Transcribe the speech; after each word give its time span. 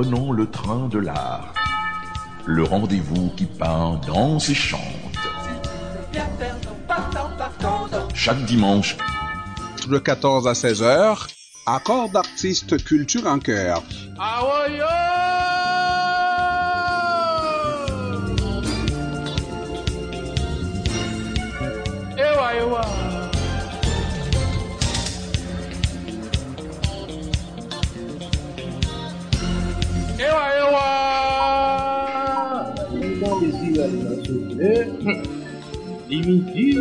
prenons 0.00 0.30
le 0.30 0.48
train 0.48 0.86
de 0.86 1.00
l'art. 1.00 1.52
Le 2.46 2.62
rendez-vous 2.62 3.30
qui 3.36 3.46
peint, 3.46 4.00
danse 4.06 4.48
et 4.48 4.54
chante. 4.54 4.80
Chaque 8.14 8.44
dimanche, 8.44 8.96
de 9.88 9.98
14 9.98 10.46
à 10.46 10.54
16 10.54 10.82
heures, 10.82 11.26
accord 11.66 12.10
d'artistes 12.10 12.80
culture 12.84 13.26
en 13.26 13.40
cœur. 13.40 13.82
Ewa, 22.16 22.54
ewa. 22.54 23.07
Ewa, 30.18 30.44
ewa. 30.58 30.86
Les 36.08 36.22
midi. 36.26 36.78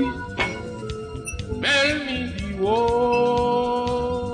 Bel 1.61 1.97
midi, 2.07 2.49
oh. 2.63 4.33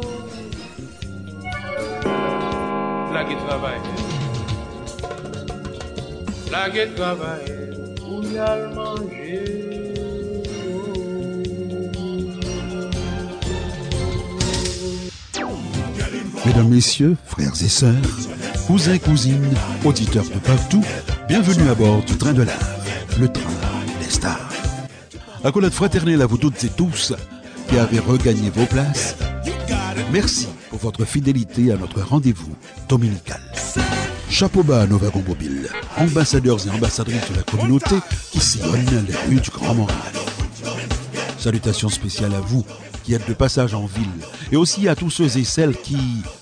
La 3.13 3.21
qui 3.25 3.35
travaille. 3.45 3.81
La 6.51 6.69
qui 6.69 6.93
travaille. 6.95 7.51
Où 8.07 8.23
y 8.23 8.37
a 8.37 8.51
Mesdames, 16.45 16.67
Messieurs, 16.67 17.15
frères 17.25 17.53
et 17.53 17.69
sœurs, 17.69 17.93
cousins, 18.67 18.97
cousines, 18.97 19.53
auditeurs 19.85 20.25
de 20.25 20.39
partout, 20.39 20.83
bienvenue 21.29 21.69
à 21.69 21.75
bord 21.75 22.03
du 22.03 22.17
train 22.17 22.33
de 22.33 22.43
l'art, 22.43 22.59
le 23.17 23.29
train 23.29 23.49
des 24.01 24.09
stars. 24.09 24.49
Accolade 25.45 25.71
fraternelle 25.71 26.21
à 26.21 26.25
vous 26.25 26.37
toutes 26.37 26.61
et 26.65 26.69
tous 26.69 27.13
qui 27.69 27.77
avez 27.77 27.99
regagné 27.99 28.49
vos 28.49 28.65
places. 28.65 29.15
Merci 30.11 30.47
pour 30.69 30.79
votre 30.79 31.05
fidélité 31.05 31.71
à 31.71 31.77
notre 31.77 32.01
rendez-vous 32.01 32.55
dominical. 32.89 33.41
Chapeau 34.29 34.63
bas 34.63 34.81
à 34.81 34.87
nos 34.87 34.97
wagons 34.97 35.23
mobiles, 35.25 35.69
ambassadeurs 35.97 36.67
et 36.67 36.69
ambassadrices 36.69 37.29
de 37.31 37.37
la 37.37 37.43
communauté 37.43 37.95
qui 38.31 38.41
sillonnent 38.41 39.05
les 39.07 39.15
rues 39.29 39.41
du 39.41 39.49
Grand 39.49 39.75
Montréal. 39.75 39.97
Salutations 41.37 41.89
spéciales 41.89 42.33
à 42.33 42.41
vous 42.41 42.65
qui 43.03 43.13
êtes 43.13 43.27
de 43.27 43.33
passage 43.33 43.73
en 43.73 43.85
ville 43.85 44.07
et 44.51 44.55
aussi 44.55 44.87
à 44.87 44.95
tous 44.95 45.09
ceux 45.09 45.37
et 45.37 45.43
celles 45.43 45.75
qui, 45.75 45.97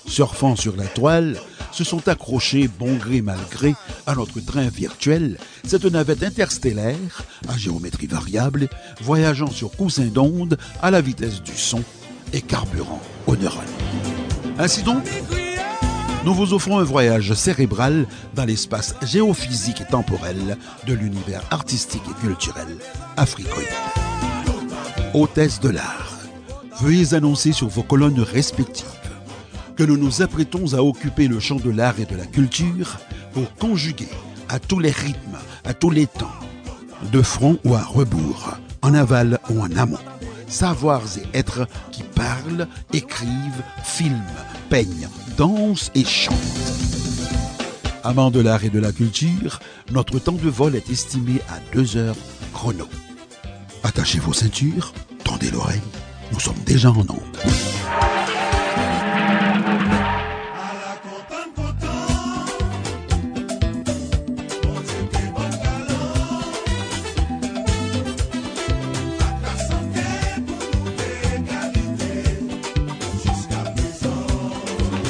surfant 0.07 0.55
sur 0.55 0.75
la 0.75 0.85
toile, 0.85 1.37
se 1.71 1.83
sont 1.83 2.07
accrochés 2.07 2.67
bon 2.67 2.95
gré 2.95 3.21
mal 3.21 3.39
gré 3.49 3.75
à 4.05 4.15
notre 4.15 4.39
train 4.39 4.67
virtuel, 4.67 5.37
cette 5.65 5.85
navette 5.85 6.23
interstellaire 6.23 7.23
à 7.47 7.57
géométrie 7.57 8.07
variable, 8.07 8.67
voyageant 9.01 9.49
sur 9.49 9.71
coussin 9.71 10.05
d'onde 10.05 10.57
à 10.81 10.91
la 10.91 11.01
vitesse 11.01 11.41
du 11.41 11.55
son 11.55 11.83
et 12.33 12.41
carburant 12.41 13.01
aux 13.27 13.35
neurones. 13.35 13.61
Ainsi 14.57 14.83
donc, 14.83 15.03
nous 16.23 16.33
vous 16.35 16.53
offrons 16.53 16.77
un 16.77 16.83
voyage 16.83 17.33
cérébral 17.33 18.05
dans 18.35 18.45
l'espace 18.45 18.95
géophysique 19.01 19.81
et 19.81 19.85
temporel 19.85 20.57
de 20.85 20.93
l'univers 20.93 21.41
artistique 21.49 22.03
et 22.09 22.25
culturel 22.25 22.77
africain. 23.17 23.49
Hôtesse 25.13 25.59
de 25.59 25.69
l'art, 25.69 26.10
veuillez 26.81 27.13
annoncer 27.13 27.51
sur 27.51 27.67
vos 27.67 27.83
colonnes 27.83 28.21
respectives 28.21 28.87
que 29.75 29.83
nous 29.83 29.97
nous 29.97 30.23
apprêtons 30.23 30.73
à 30.73 30.81
occuper 30.81 31.27
le 31.27 31.39
champ 31.39 31.57
de 31.57 31.69
l'art 31.69 31.99
et 31.99 32.05
de 32.05 32.15
la 32.15 32.25
culture 32.25 32.97
pour 33.33 33.53
conjuguer 33.53 34.09
à 34.49 34.57
tous 34.57 34.79
les 34.79 34.89
rythmes, 34.89 35.37
à 35.63 35.75
tous 35.75 35.91
les 35.91 36.07
temps, 36.07 36.39
de 37.11 37.21
front 37.21 37.59
ou 37.65 37.75
à 37.75 37.83
rebours, 37.83 38.57
en 38.81 38.95
aval 38.95 39.39
ou 39.51 39.61
en 39.61 39.71
amont, 39.77 39.99
savoirs 40.47 41.03
et 41.17 41.37
êtres 41.37 41.67
qui 41.91 42.01
parlent, 42.01 42.67
écrivent, 42.93 43.63
filment, 43.83 44.17
peignent, 44.69 45.07
dansent 45.37 45.91
et 45.93 46.03
chantent. 46.03 46.35
Amants 48.03 48.31
de 48.31 48.39
l'art 48.39 48.65
et 48.65 48.71
de 48.71 48.79
la 48.79 48.91
culture, 48.91 49.59
notre 49.91 50.17
temps 50.17 50.31
de 50.31 50.49
vol 50.49 50.75
est 50.75 50.89
estimé 50.89 51.41
à 51.47 51.59
deux 51.75 51.95
heures 51.95 52.17
chrono. 52.53 52.87
Attachez 53.83 54.17
vos 54.17 54.33
ceintures, 54.33 54.93
tendez 55.23 55.51
l'oreille, 55.51 55.81
nous 56.31 56.39
sommes 56.39 56.55
déjà 56.65 56.89
en 56.89 56.99
onde. 56.99 57.07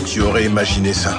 Qui 0.05 0.19
aurait 0.19 0.45
imaginé 0.45 0.93
ça 0.93 1.17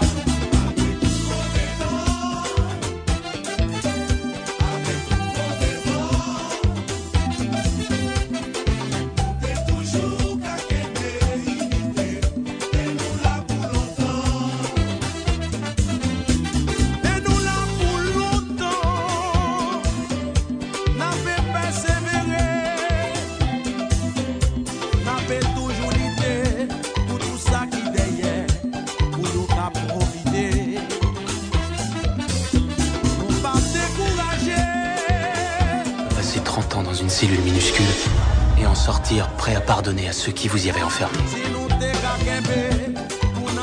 ceux 40.24 40.30
qui 40.30 40.46
vous 40.46 40.68
y 40.68 40.70
avaient 40.70 40.84
enfermé. 40.84 41.18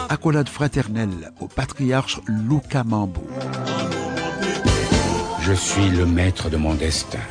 Accolade 0.10 0.50
fraternelle 0.50 1.32
au 1.40 1.48
patriarche 1.48 2.20
Luca 2.28 2.84
Mambo. 2.84 3.26
Je 5.40 5.54
suis 5.54 5.88
le 5.88 6.06
maître 6.06 6.50
de 6.50 6.58
mon 6.58 6.74
destin. 6.74 7.26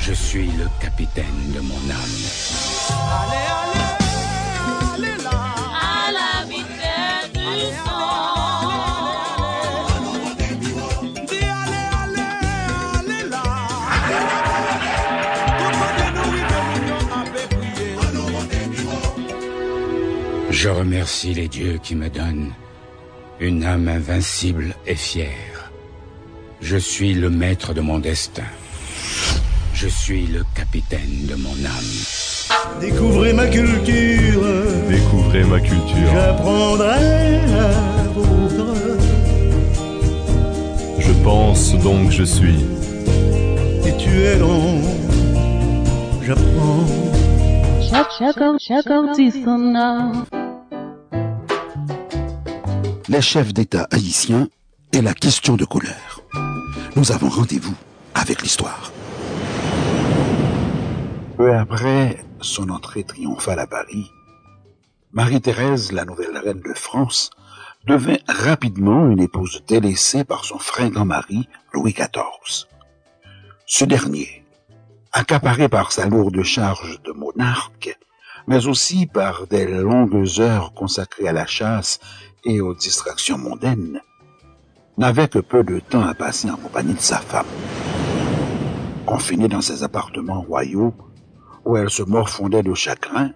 Je 0.00 0.14
suis 0.14 0.46
le 0.46 0.66
capitaine 0.80 1.52
de 1.54 1.60
mon 1.60 1.82
âme. 1.90 2.18
À 2.90 3.97
Je 20.68 20.72
remercie 20.74 21.32
les 21.32 21.48
dieux 21.48 21.78
qui 21.82 21.96
me 21.96 22.10
donnent 22.10 22.52
une 23.40 23.64
âme 23.64 23.88
invincible 23.88 24.74
et 24.86 24.94
fière. 24.94 25.72
Je 26.60 26.76
suis 26.76 27.14
le 27.14 27.30
maître 27.30 27.72
de 27.72 27.80
mon 27.80 27.98
destin. 27.98 28.50
Je 29.72 29.88
suis 29.88 30.26
le 30.26 30.44
capitaine 30.54 31.24
de 31.26 31.36
mon 31.36 31.56
âme. 31.64 32.80
Découvrez 32.82 33.32
ma 33.32 33.46
culture, 33.46 34.42
Découvrez 34.90 35.44
ma 35.44 35.58
culture. 35.58 36.10
j'apprendrai 36.12 37.46
la 37.46 38.02
vôtre. 38.14 38.74
Je 40.98 41.12
pense 41.24 41.74
donc 41.78 42.10
je 42.10 42.24
suis. 42.24 42.62
Et 43.86 43.96
tu 43.96 44.10
es 44.10 44.38
long, 44.38 44.82
j'apprends. 46.26 46.84
Chaque, 47.90 48.10
chaque, 48.18 48.58
chaque 48.60 48.90
artiste 48.90 49.48
en 49.48 49.74
a. 49.74 50.37
les 53.08 53.22
chefs 53.22 53.54
d'État 53.54 53.88
haïtiens 53.90 54.48
et 54.92 55.00
la 55.00 55.14
question 55.14 55.56
de 55.56 55.64
couleur. 55.64 56.22
Nous 56.94 57.10
avons 57.10 57.30
rendez-vous 57.30 57.74
avec 58.14 58.42
l'histoire. 58.42 58.92
Peu 61.36 61.54
après 61.54 62.22
son 62.40 62.68
entrée 62.68 63.04
triomphale 63.04 63.60
à 63.60 63.66
Paris, 63.66 64.10
Marie-Thérèse, 65.12 65.92
la 65.92 66.04
nouvelle 66.04 66.36
reine 66.36 66.60
de 66.60 66.74
France, 66.74 67.30
devint 67.86 68.18
rapidement 68.28 69.08
une 69.08 69.20
épouse 69.20 69.62
délaissée 69.66 70.24
par 70.24 70.44
son 70.44 70.58
fringant 70.58 71.06
mari, 71.06 71.48
Louis 71.72 71.94
XIV. 71.94 72.66
Ce 73.64 73.84
dernier, 73.86 74.44
accaparé 75.12 75.68
par 75.68 75.92
sa 75.92 76.06
lourde 76.06 76.42
charge 76.42 77.00
de 77.04 77.12
monarque, 77.12 77.98
mais 78.46 78.66
aussi 78.66 79.06
par 79.06 79.46
des 79.46 79.66
longues 79.66 80.40
heures 80.40 80.72
consacrées 80.74 81.28
à 81.28 81.32
la 81.32 81.46
chasse 81.46 82.00
et 82.44 82.60
aux 82.60 82.74
distractions 82.74 83.38
mondaines, 83.38 84.00
n'avait 84.96 85.28
que 85.28 85.38
peu 85.38 85.62
de 85.62 85.78
temps 85.78 86.02
à 86.02 86.14
passer 86.14 86.50
en 86.50 86.56
compagnie 86.56 86.94
de 86.94 87.00
sa 87.00 87.18
femme. 87.18 87.46
Confinée 89.06 89.48
dans 89.48 89.60
ses 89.60 89.84
appartements 89.84 90.42
royaux, 90.42 90.94
où 91.64 91.76
elle 91.76 91.90
se 91.90 92.02
morfondait 92.02 92.62
de 92.62 92.74
chagrin, 92.74 93.30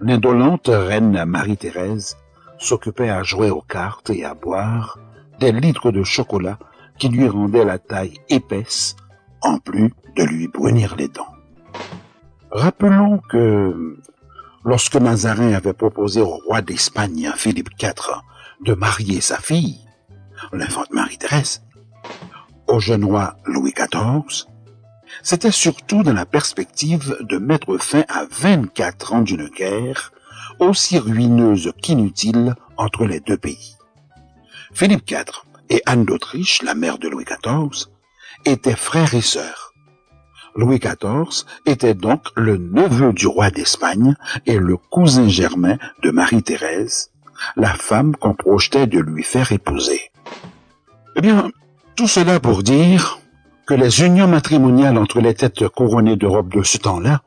l'indolente 0.00 0.68
reine 0.68 1.24
Marie-Thérèse 1.24 2.16
s'occupait 2.58 3.10
à 3.10 3.22
jouer 3.22 3.50
aux 3.50 3.62
cartes 3.62 4.10
et 4.10 4.24
à 4.24 4.34
boire 4.34 4.98
des 5.38 5.52
litres 5.52 5.92
de 5.92 6.02
chocolat 6.02 6.58
qui 6.98 7.08
lui 7.08 7.28
rendaient 7.28 7.64
la 7.64 7.78
taille 7.78 8.18
épaisse, 8.28 8.96
en 9.42 9.58
plus 9.58 9.94
de 10.16 10.24
lui 10.24 10.48
brunir 10.48 10.96
les 10.96 11.08
dents. 11.08 11.32
Rappelons 12.50 13.18
que 13.28 13.98
lorsque 14.68 14.96
Mazarin 14.96 15.54
avait 15.54 15.72
proposé 15.72 16.20
au 16.20 16.36
roi 16.46 16.60
d'Espagne, 16.60 17.32
Philippe 17.36 17.70
IV, 17.80 18.20
de 18.60 18.74
marier 18.74 19.22
sa 19.22 19.38
fille, 19.38 19.78
l'infante 20.52 20.92
Marie-Thérèse, 20.92 21.62
au 22.66 22.78
jeune 22.78 23.06
roi 23.06 23.34
Louis 23.46 23.72
XIV, 23.72 24.46
c'était 25.22 25.52
surtout 25.52 26.02
dans 26.02 26.12
la 26.12 26.26
perspective 26.26 27.16
de 27.20 27.38
mettre 27.38 27.78
fin 27.78 28.04
à 28.08 28.26
24 28.30 29.14
ans 29.14 29.22
d'une 29.22 29.48
guerre 29.48 30.12
aussi 30.58 30.98
ruineuse 30.98 31.72
qu'inutile 31.80 32.54
entre 32.76 33.06
les 33.06 33.20
deux 33.20 33.38
pays. 33.38 33.76
Philippe 34.74 35.10
IV 35.10 35.46
et 35.70 35.80
Anne 35.86 36.04
d'Autriche, 36.04 36.60
la 36.60 36.74
mère 36.74 36.98
de 36.98 37.08
Louis 37.08 37.24
XIV, 37.24 37.86
étaient 38.44 38.76
frères 38.76 39.14
et 39.14 39.22
sœurs. 39.22 39.67
Louis 40.56 40.78
XIV 40.78 41.44
était 41.66 41.94
donc 41.94 42.22
le 42.36 42.56
neveu 42.56 43.12
du 43.12 43.26
roi 43.26 43.50
d'Espagne 43.50 44.14
et 44.46 44.58
le 44.58 44.76
cousin 44.76 45.28
germain 45.28 45.76
de 46.02 46.10
Marie-Thérèse, 46.10 47.10
la 47.56 47.74
femme 47.74 48.16
qu'on 48.16 48.34
projetait 48.34 48.86
de 48.86 48.98
lui 48.98 49.22
faire 49.22 49.52
épouser. 49.52 50.10
Eh 51.16 51.20
bien, 51.20 51.50
tout 51.96 52.08
cela 52.08 52.40
pour 52.40 52.62
dire 52.62 53.20
que 53.66 53.74
les 53.74 54.02
unions 54.02 54.28
matrimoniales 54.28 54.98
entre 54.98 55.20
les 55.20 55.34
têtes 55.34 55.68
couronnées 55.68 56.16
d'Europe 56.16 56.48
de 56.48 56.62
ce 56.62 56.78
temps-là 56.78 57.22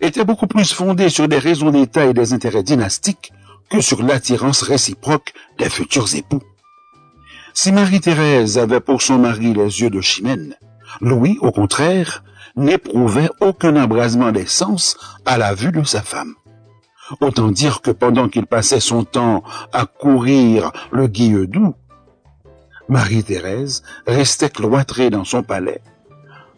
étaient 0.00 0.24
beaucoup 0.24 0.46
plus 0.46 0.72
fondées 0.72 1.08
sur 1.08 1.28
des 1.28 1.38
raisons 1.38 1.70
d'État 1.70 2.06
et 2.06 2.14
des 2.14 2.32
intérêts 2.32 2.62
dynastiques 2.62 3.32
que 3.70 3.80
sur 3.80 4.02
l'attirance 4.02 4.62
réciproque 4.62 5.32
des 5.58 5.68
futurs 5.68 6.14
époux. 6.14 6.42
Si 7.52 7.70
Marie-Thérèse 7.70 8.58
avait 8.58 8.80
pour 8.80 9.00
son 9.00 9.18
mari 9.18 9.54
les 9.54 9.80
yeux 9.80 9.90
de 9.90 10.00
Chimène, 10.00 10.56
Louis, 11.00 11.38
au 11.40 11.52
contraire, 11.52 12.23
n'éprouvait 12.56 13.30
aucun 13.40 13.76
embrasement 13.76 14.32
des 14.32 14.46
sens 14.46 14.96
à 15.24 15.38
la 15.38 15.54
vue 15.54 15.72
de 15.72 15.82
sa 15.82 16.02
femme. 16.02 16.34
Autant 17.20 17.50
dire 17.50 17.82
que 17.82 17.90
pendant 17.90 18.28
qu'il 18.28 18.46
passait 18.46 18.80
son 18.80 19.04
temps 19.04 19.42
à 19.72 19.86
courir 19.86 20.72
le 20.90 21.06
Guilledou, 21.06 21.74
Marie-Thérèse 22.88 23.82
restait 24.06 24.50
cloîtrée 24.50 25.10
dans 25.10 25.24
son 25.24 25.42
palais, 25.42 25.80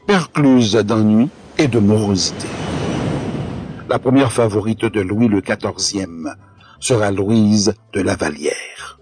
percluse 0.06 0.72
d'ennui 0.74 1.28
et 1.58 1.68
de 1.68 1.78
morosité. 1.78 2.48
La 3.88 3.98
première 3.98 4.32
favorite 4.32 4.84
de 4.84 5.00
Louis 5.00 5.28
le 5.28 5.42
sera 6.80 7.10
Louise 7.10 7.74
de 7.92 8.00
la 8.00 8.16
Vallière. 8.16 8.98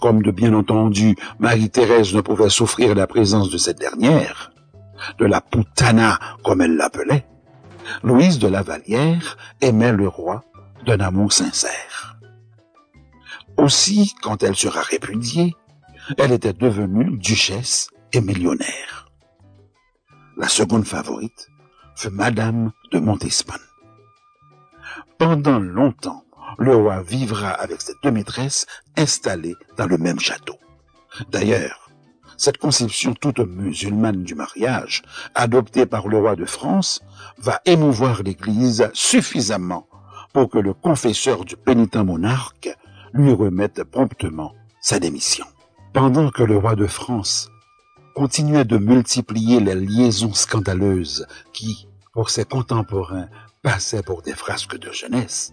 Comme 0.00 0.22
de 0.22 0.30
bien 0.30 0.54
entendu, 0.54 1.16
Marie-Thérèse 1.38 2.14
ne 2.14 2.20
pouvait 2.20 2.48
souffrir 2.48 2.94
la 2.94 3.06
présence 3.06 3.50
de 3.50 3.58
cette 3.58 3.78
dernière, 3.78 4.52
de 5.18 5.26
la 5.26 5.40
putana 5.40 6.18
comme 6.42 6.60
elle 6.60 6.76
l'appelait, 6.76 7.26
Louise 8.02 8.38
de 8.38 8.48
la 8.48 8.62
Vallière 8.62 9.36
aimait 9.60 9.92
le 9.92 10.08
roi 10.08 10.44
d'un 10.84 11.00
amour 11.00 11.32
sincère. 11.32 12.16
Aussi, 13.56 14.14
quand 14.22 14.42
elle 14.42 14.56
sera 14.56 14.82
répudiée, 14.82 15.54
elle 16.18 16.32
était 16.32 16.52
devenue 16.52 17.16
duchesse 17.16 17.88
et 18.12 18.20
millionnaire. 18.20 19.08
La 20.36 20.48
seconde 20.48 20.86
favorite 20.86 21.48
fut 21.96 22.10
Madame 22.10 22.72
de 22.92 22.98
Montespan. 22.98 23.54
Pendant 25.18 25.58
longtemps, 25.58 26.24
le 26.58 26.76
roi 26.76 27.02
vivra 27.02 27.50
avec 27.50 27.80
ses 27.80 27.94
deux 28.02 28.10
maîtresses 28.10 28.66
installées 28.96 29.56
dans 29.76 29.86
le 29.86 29.98
même 29.98 30.20
château. 30.20 30.58
D'ailleurs, 31.30 31.85
cette 32.36 32.58
conception 32.58 33.14
toute 33.14 33.38
musulmane 33.38 34.22
du 34.22 34.34
mariage, 34.34 35.02
adoptée 35.34 35.86
par 35.86 36.08
le 36.08 36.18
roi 36.18 36.36
de 36.36 36.44
France, 36.44 37.02
va 37.38 37.60
émouvoir 37.64 38.22
l'Église 38.22 38.88
suffisamment 38.92 39.86
pour 40.32 40.50
que 40.50 40.58
le 40.58 40.74
confesseur 40.74 41.44
du 41.44 41.56
pénitent 41.56 41.96
monarque 41.96 42.68
lui 43.12 43.32
remette 43.32 43.84
promptement 43.84 44.52
sa 44.80 44.98
démission. 44.98 45.46
Pendant 45.92 46.30
que 46.30 46.42
le 46.42 46.58
roi 46.58 46.76
de 46.76 46.86
France 46.86 47.48
continuait 48.14 48.64
de 48.64 48.76
multiplier 48.76 49.60
les 49.60 49.74
liaisons 49.74 50.34
scandaleuses 50.34 51.26
qui, 51.52 51.88
pour 52.12 52.30
ses 52.30 52.44
contemporains, 52.44 53.28
passaient 53.62 54.02
pour 54.02 54.22
des 54.22 54.34
frasques 54.34 54.78
de 54.78 54.92
jeunesse, 54.92 55.52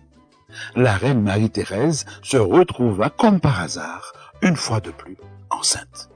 la 0.75 0.95
reine 0.95 1.21
Marie-Thérèse 1.21 2.05
se 2.21 2.37
retrouva 2.37 3.09
comme 3.09 3.39
par 3.39 3.61
hasard, 3.61 4.13
une 4.41 4.55
fois 4.55 4.81
de 4.81 4.91
plus, 4.91 5.17
enceinte. 5.49 6.09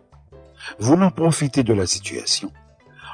Voulant 0.79 1.11
profiter 1.11 1.63
de 1.63 1.73
la 1.73 1.87
situation, 1.87 2.51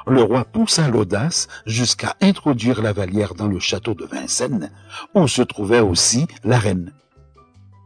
le 0.06 0.22
roi 0.22 0.44
poussa 0.44 0.88
l'audace 0.88 1.48
jusqu'à 1.66 2.14
introduire 2.20 2.82
la 2.82 2.92
Vallière 2.92 3.34
dans 3.34 3.46
le 3.46 3.58
château 3.58 3.94
de 3.94 4.04
Vincennes, 4.04 4.70
où 5.14 5.26
se 5.28 5.42
trouvait 5.42 5.80
aussi 5.80 6.26
la 6.44 6.58
reine. 6.58 6.92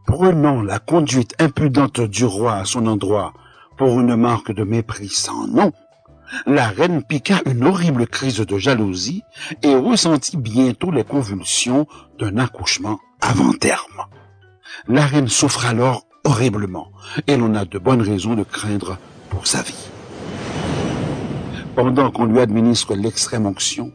Prenant 0.06 0.62
la 0.62 0.78
conduite 0.78 1.34
impudente 1.38 2.00
du 2.00 2.24
roi 2.24 2.54
à 2.54 2.64
son 2.64 2.86
endroit 2.86 3.34
pour 3.76 4.00
une 4.00 4.16
marque 4.16 4.52
de 4.52 4.64
mépris 4.64 5.10
sans 5.10 5.46
nom, 5.46 5.72
la 6.46 6.68
reine 6.68 7.02
piqua 7.02 7.40
une 7.46 7.64
horrible 7.64 8.06
crise 8.06 8.40
de 8.40 8.58
jalousie 8.58 9.22
et 9.62 9.74
ressentit 9.74 10.36
bientôt 10.36 10.90
les 10.90 11.04
convulsions 11.04 11.86
d'un 12.18 12.36
accouchement 12.38 12.98
avant 13.20 13.52
terme. 13.52 14.04
La 14.88 15.06
reine 15.06 15.28
souffre 15.28 15.66
alors 15.66 16.06
horriblement 16.24 16.90
et 17.26 17.36
l'on 17.36 17.54
a 17.54 17.64
de 17.64 17.78
bonnes 17.78 18.02
raisons 18.02 18.34
de 18.34 18.42
craindre 18.42 18.98
pour 19.30 19.46
sa 19.46 19.62
vie. 19.62 19.90
Pendant 21.74 22.10
qu'on 22.10 22.24
lui 22.24 22.40
administre 22.40 22.94
l'extrême 22.94 23.46
onction, 23.46 23.92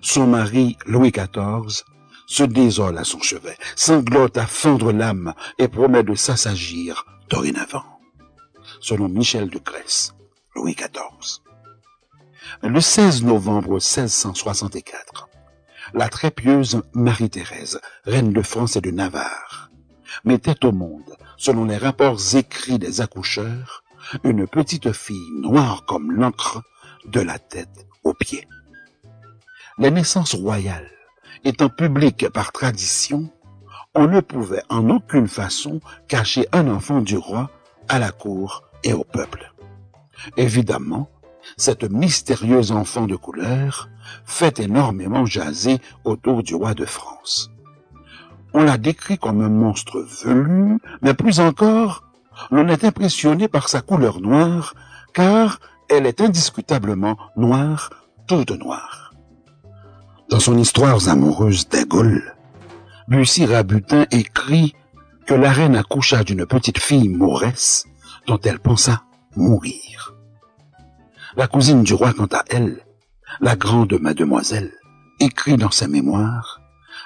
son 0.00 0.26
mari, 0.26 0.76
Louis 0.86 1.10
XIV, 1.10 1.84
se 2.26 2.42
désole 2.42 2.98
à 2.98 3.04
son 3.04 3.20
chevet, 3.20 3.56
sanglote 3.74 4.36
à 4.36 4.46
fendre 4.46 4.92
l'âme 4.92 5.34
et 5.58 5.68
promet 5.68 6.02
de 6.02 6.14
s'assagir 6.14 7.06
dorénavant. 7.30 7.84
Selon 8.80 9.08
Michel 9.08 9.50
de 9.50 9.58
Grèce, 9.58 10.14
Louis 10.54 10.74
XIV. 10.74 11.42
Le 12.62 12.80
16 12.80 13.24
novembre 13.24 13.72
1664, 13.72 15.28
la 15.94 16.08
très 16.08 16.30
pieuse 16.30 16.82
Marie-Thérèse, 16.92 17.80
reine 18.04 18.32
de 18.32 18.42
France 18.42 18.76
et 18.76 18.80
de 18.80 18.90
Navarre, 18.90 19.70
mettait 20.24 20.64
au 20.64 20.72
monde, 20.72 21.16
selon 21.36 21.64
les 21.64 21.76
rapports 21.76 22.20
écrits 22.34 22.78
des 22.78 23.00
accoucheurs, 23.00 23.84
une 24.24 24.46
petite 24.46 24.92
fille 24.92 25.30
noire 25.40 25.84
comme 25.86 26.12
l'encre 26.12 26.62
de 27.06 27.20
la 27.20 27.38
tête 27.38 27.86
aux 28.04 28.14
pieds. 28.14 28.46
Les 29.78 29.90
naissances 29.90 30.34
royales 30.34 30.90
étant 31.44 31.68
publiques 31.68 32.28
par 32.30 32.52
tradition, 32.52 33.30
on 33.94 34.06
ne 34.06 34.20
pouvait 34.20 34.62
en 34.68 34.88
aucune 34.90 35.28
façon 35.28 35.80
cacher 36.08 36.46
un 36.52 36.68
enfant 36.68 37.00
du 37.00 37.16
roi 37.16 37.50
à 37.88 37.98
la 37.98 38.10
cour 38.10 38.64
et 38.84 38.92
au 38.92 39.04
peuple. 39.04 39.52
Évidemment, 40.36 41.10
cette 41.56 41.84
mystérieuse 41.84 42.72
enfant 42.72 43.06
de 43.06 43.16
couleur 43.16 43.88
fait 44.24 44.60
énormément 44.60 45.24
jaser 45.26 45.78
autour 46.04 46.42
du 46.42 46.54
roi 46.54 46.74
de 46.74 46.84
France. 46.84 47.50
On 48.54 48.62
l'a 48.62 48.78
décrit 48.78 49.18
comme 49.18 49.42
un 49.42 49.48
monstre 49.48 50.00
velu, 50.00 50.78
mais 51.02 51.14
plus 51.14 51.40
encore, 51.40 52.04
l'on 52.50 52.68
est 52.68 52.84
impressionné 52.84 53.48
par 53.48 53.68
sa 53.68 53.80
couleur 53.80 54.20
noire, 54.20 54.74
car 55.12 55.58
elle 55.88 56.06
est 56.06 56.20
indiscutablement 56.20 57.16
noire, 57.36 57.90
toute 58.26 58.50
noire. 58.50 59.12
Dans 60.28 60.40
son 60.40 60.58
Histoire 60.58 61.08
amoureuse 61.08 61.66
Gaules, 61.88 62.34
Bussy 63.08 63.46
Rabutin 63.46 64.06
écrit 64.10 64.74
que 65.26 65.34
la 65.34 65.50
reine 65.50 65.76
accoucha 65.76 66.24
d'une 66.24 66.44
petite 66.44 66.78
fille 66.78 67.08
mauresse 67.08 67.86
dont 68.26 68.38
elle 68.44 68.58
pensa 68.58 69.02
mourir. 69.36 70.14
La 71.36 71.46
cousine 71.46 71.82
du 71.82 71.94
roi, 71.94 72.12
quant 72.12 72.28
à 72.32 72.44
elle, 72.50 72.84
la 73.40 73.56
grande 73.56 73.98
mademoiselle, 74.00 74.72
écrit 75.20 75.56
dans 75.56 75.70
ses 75.70 75.88
mémoires, 75.88 76.60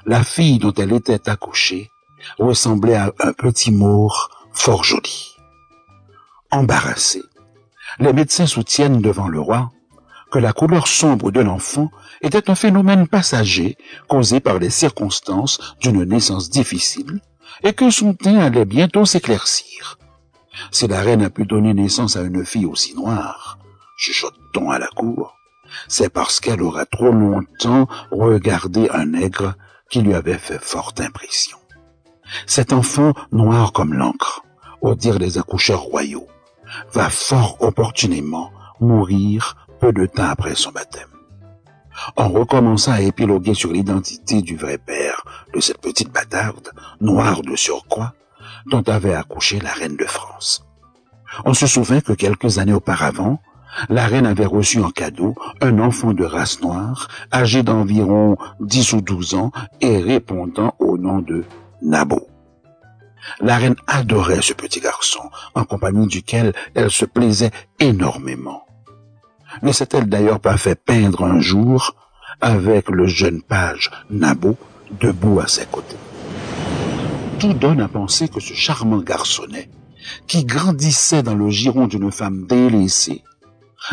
la 0.06 0.24
fille 0.24 0.58
dont 0.58 0.72
elle 0.72 0.92
était 0.92 1.28
accouchée 1.28 1.90
ressemblait 2.38 2.96
à 2.96 3.12
un 3.20 3.32
petit 3.32 3.70
maure 3.70 4.41
fort 4.52 4.84
joli. 4.84 5.36
Embarrassé, 6.50 7.22
les 7.98 8.12
médecins 8.12 8.46
soutiennent 8.46 9.00
devant 9.00 9.28
le 9.28 9.40
roi 9.40 9.70
que 10.30 10.38
la 10.38 10.52
couleur 10.52 10.86
sombre 10.86 11.30
de 11.30 11.40
l'enfant 11.40 11.90
était 12.22 12.50
un 12.50 12.54
phénomène 12.54 13.06
passager 13.06 13.76
causé 14.08 14.40
par 14.40 14.58
les 14.58 14.70
circonstances 14.70 15.76
d'une 15.80 16.04
naissance 16.04 16.48
difficile 16.48 17.20
et 17.62 17.74
que 17.74 17.90
son 17.90 18.14
teint 18.14 18.38
allait 18.38 18.64
bientôt 18.64 19.04
s'éclaircir. 19.04 19.98
Si 20.70 20.86
la 20.86 21.00
reine 21.00 21.22
a 21.22 21.30
pu 21.30 21.44
donner 21.44 21.74
naissance 21.74 22.16
à 22.16 22.22
une 22.22 22.44
fille 22.44 22.66
aussi 22.66 22.94
noire, 22.94 23.58
chuchote-t-on 23.96 24.70
à 24.70 24.78
la 24.78 24.88
cour, 24.88 25.36
c'est 25.88 26.12
parce 26.12 26.40
qu'elle 26.40 26.62
aura 26.62 26.86
trop 26.86 27.10
longtemps 27.10 27.86
regardé 28.10 28.88
un 28.90 29.06
nègre 29.06 29.54
qui 29.90 30.00
lui 30.00 30.14
avait 30.14 30.38
fait 30.38 30.62
forte 30.62 31.00
impression. 31.00 31.58
Cet 32.46 32.72
enfant 32.72 33.12
noir 33.30 33.72
comme 33.72 33.94
l'encre, 33.94 34.42
au 34.80 34.94
dire 34.94 35.18
des 35.18 35.38
accoucheurs 35.38 35.82
royaux, 35.82 36.26
va 36.92 37.10
fort 37.10 37.56
opportunément 37.60 38.50
mourir 38.80 39.56
peu 39.80 39.92
de 39.92 40.06
temps 40.06 40.28
après 40.28 40.54
son 40.54 40.70
baptême. 40.70 41.08
On 42.16 42.28
recommença 42.28 42.94
à 42.94 43.00
épiloguer 43.00 43.54
sur 43.54 43.72
l'identité 43.72 44.42
du 44.42 44.56
vrai 44.56 44.78
père 44.78 45.24
de 45.54 45.60
cette 45.60 45.80
petite 45.80 46.12
bâtarde, 46.12 46.70
noire 47.00 47.42
de 47.42 47.54
surcroît, 47.54 48.14
dont 48.66 48.82
avait 48.82 49.14
accouché 49.14 49.60
la 49.60 49.72
reine 49.72 49.96
de 49.96 50.04
France. 50.04 50.64
On 51.44 51.54
se 51.54 51.66
souvint 51.66 52.00
que 52.00 52.12
quelques 52.12 52.58
années 52.58 52.72
auparavant, 52.72 53.40
la 53.88 54.06
reine 54.06 54.26
avait 54.26 54.46
reçu 54.46 54.80
en 54.80 54.90
cadeau 54.90 55.34
un 55.60 55.78
enfant 55.78 56.12
de 56.12 56.24
race 56.24 56.60
noire, 56.60 57.08
âgé 57.32 57.62
d'environ 57.62 58.36
10 58.60 58.92
ou 58.94 59.00
12 59.00 59.34
ans 59.34 59.50
et 59.80 59.98
répondant 59.98 60.74
au 60.78 60.98
nom 60.98 61.20
de 61.20 61.44
Nabo. 61.82 62.28
La 63.40 63.56
reine 63.56 63.76
adorait 63.86 64.42
ce 64.42 64.52
petit 64.52 64.80
garçon, 64.80 65.30
en 65.54 65.64
compagnie 65.64 66.06
duquel 66.06 66.52
elle 66.74 66.90
se 66.90 67.04
plaisait 67.04 67.52
énormément. 67.78 68.66
Ne 69.62 69.72
s'est-elle 69.72 70.08
d'ailleurs 70.08 70.40
pas 70.40 70.56
fait 70.56 70.74
peindre 70.74 71.24
un 71.24 71.40
jour 71.40 71.94
avec 72.40 72.88
le 72.88 73.06
jeune 73.06 73.42
page 73.42 73.90
Nabo 74.10 74.56
debout 75.00 75.40
à 75.40 75.46
ses 75.46 75.66
côtés? 75.66 75.96
Tout 77.38 77.54
donne 77.54 77.80
à 77.80 77.88
penser 77.88 78.28
que 78.28 78.40
ce 78.40 78.54
charmant 78.54 78.98
garçonnet, 78.98 79.68
qui 80.26 80.44
grandissait 80.44 81.22
dans 81.22 81.34
le 81.34 81.50
giron 81.50 81.86
d'une 81.86 82.10
femme 82.10 82.46
délaissée, 82.46 83.22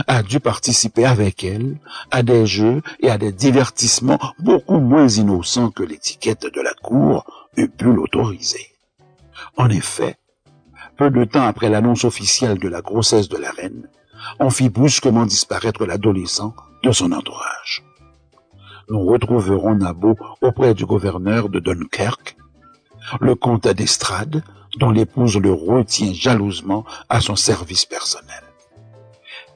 a 0.07 0.21
dû 0.23 0.39
participer 0.39 1.05
avec 1.05 1.43
elle 1.43 1.77
à 2.11 2.23
des 2.23 2.45
jeux 2.45 2.81
et 2.99 3.09
à 3.09 3.17
des 3.17 3.31
divertissements 3.31 4.19
beaucoup 4.39 4.79
moins 4.79 5.07
innocents 5.07 5.71
que 5.71 5.83
l'étiquette 5.83 6.45
de 6.53 6.61
la 6.61 6.73
cour 6.73 7.25
eût 7.57 7.69
pu 7.69 7.91
l'autoriser. 7.93 8.67
En 9.57 9.69
effet, 9.69 10.17
peu 10.97 11.09
de 11.09 11.23
temps 11.23 11.45
après 11.45 11.69
l'annonce 11.69 12.03
officielle 12.03 12.59
de 12.59 12.67
la 12.67 12.81
grossesse 12.81 13.29
de 13.29 13.37
la 13.37 13.51
reine, 13.51 13.87
on 14.39 14.49
fit 14.49 14.69
brusquement 14.69 15.25
disparaître 15.25 15.85
l'adolescent 15.85 16.53
de 16.83 16.91
son 16.91 17.11
entourage. 17.11 17.83
Nous 18.89 19.05
retrouverons 19.05 19.75
Nabo 19.75 20.17
auprès 20.41 20.73
du 20.73 20.85
gouverneur 20.85 21.49
de 21.49 21.59
Dunkerque, 21.59 22.35
le 23.21 23.35
comte 23.35 23.67
d'Estrade, 23.67 24.43
dont 24.77 24.91
l'épouse 24.91 25.37
le 25.37 25.53
retient 25.53 26.13
jalousement 26.13 26.85
à 27.07 27.21
son 27.21 27.35
service 27.35 27.85
personnel. 27.85 28.43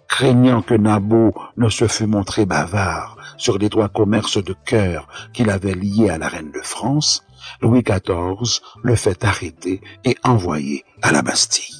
Craignant 0.07 0.61
que 0.61 0.75
Nabo 0.75 1.33
ne 1.57 1.69
se 1.69 1.87
fût 1.87 2.05
montré 2.05 2.45
bavard 2.45 3.17
sur 3.37 3.57
les 3.57 3.69
droits 3.69 3.89
commerces 3.89 4.43
de 4.43 4.55
cœur 4.65 5.07
qu'il 5.33 5.49
avait 5.49 5.73
liés 5.73 6.09
à 6.09 6.17
la 6.17 6.27
reine 6.27 6.51
de 6.51 6.61
France, 6.61 7.23
Louis 7.61 7.83
XIV 7.83 8.61
le 8.83 8.95
fait 8.95 9.23
arrêter 9.23 9.81
et 10.03 10.17
envoyer 10.23 10.83
à 11.01 11.11
la 11.11 11.21
Bastille. 11.21 11.75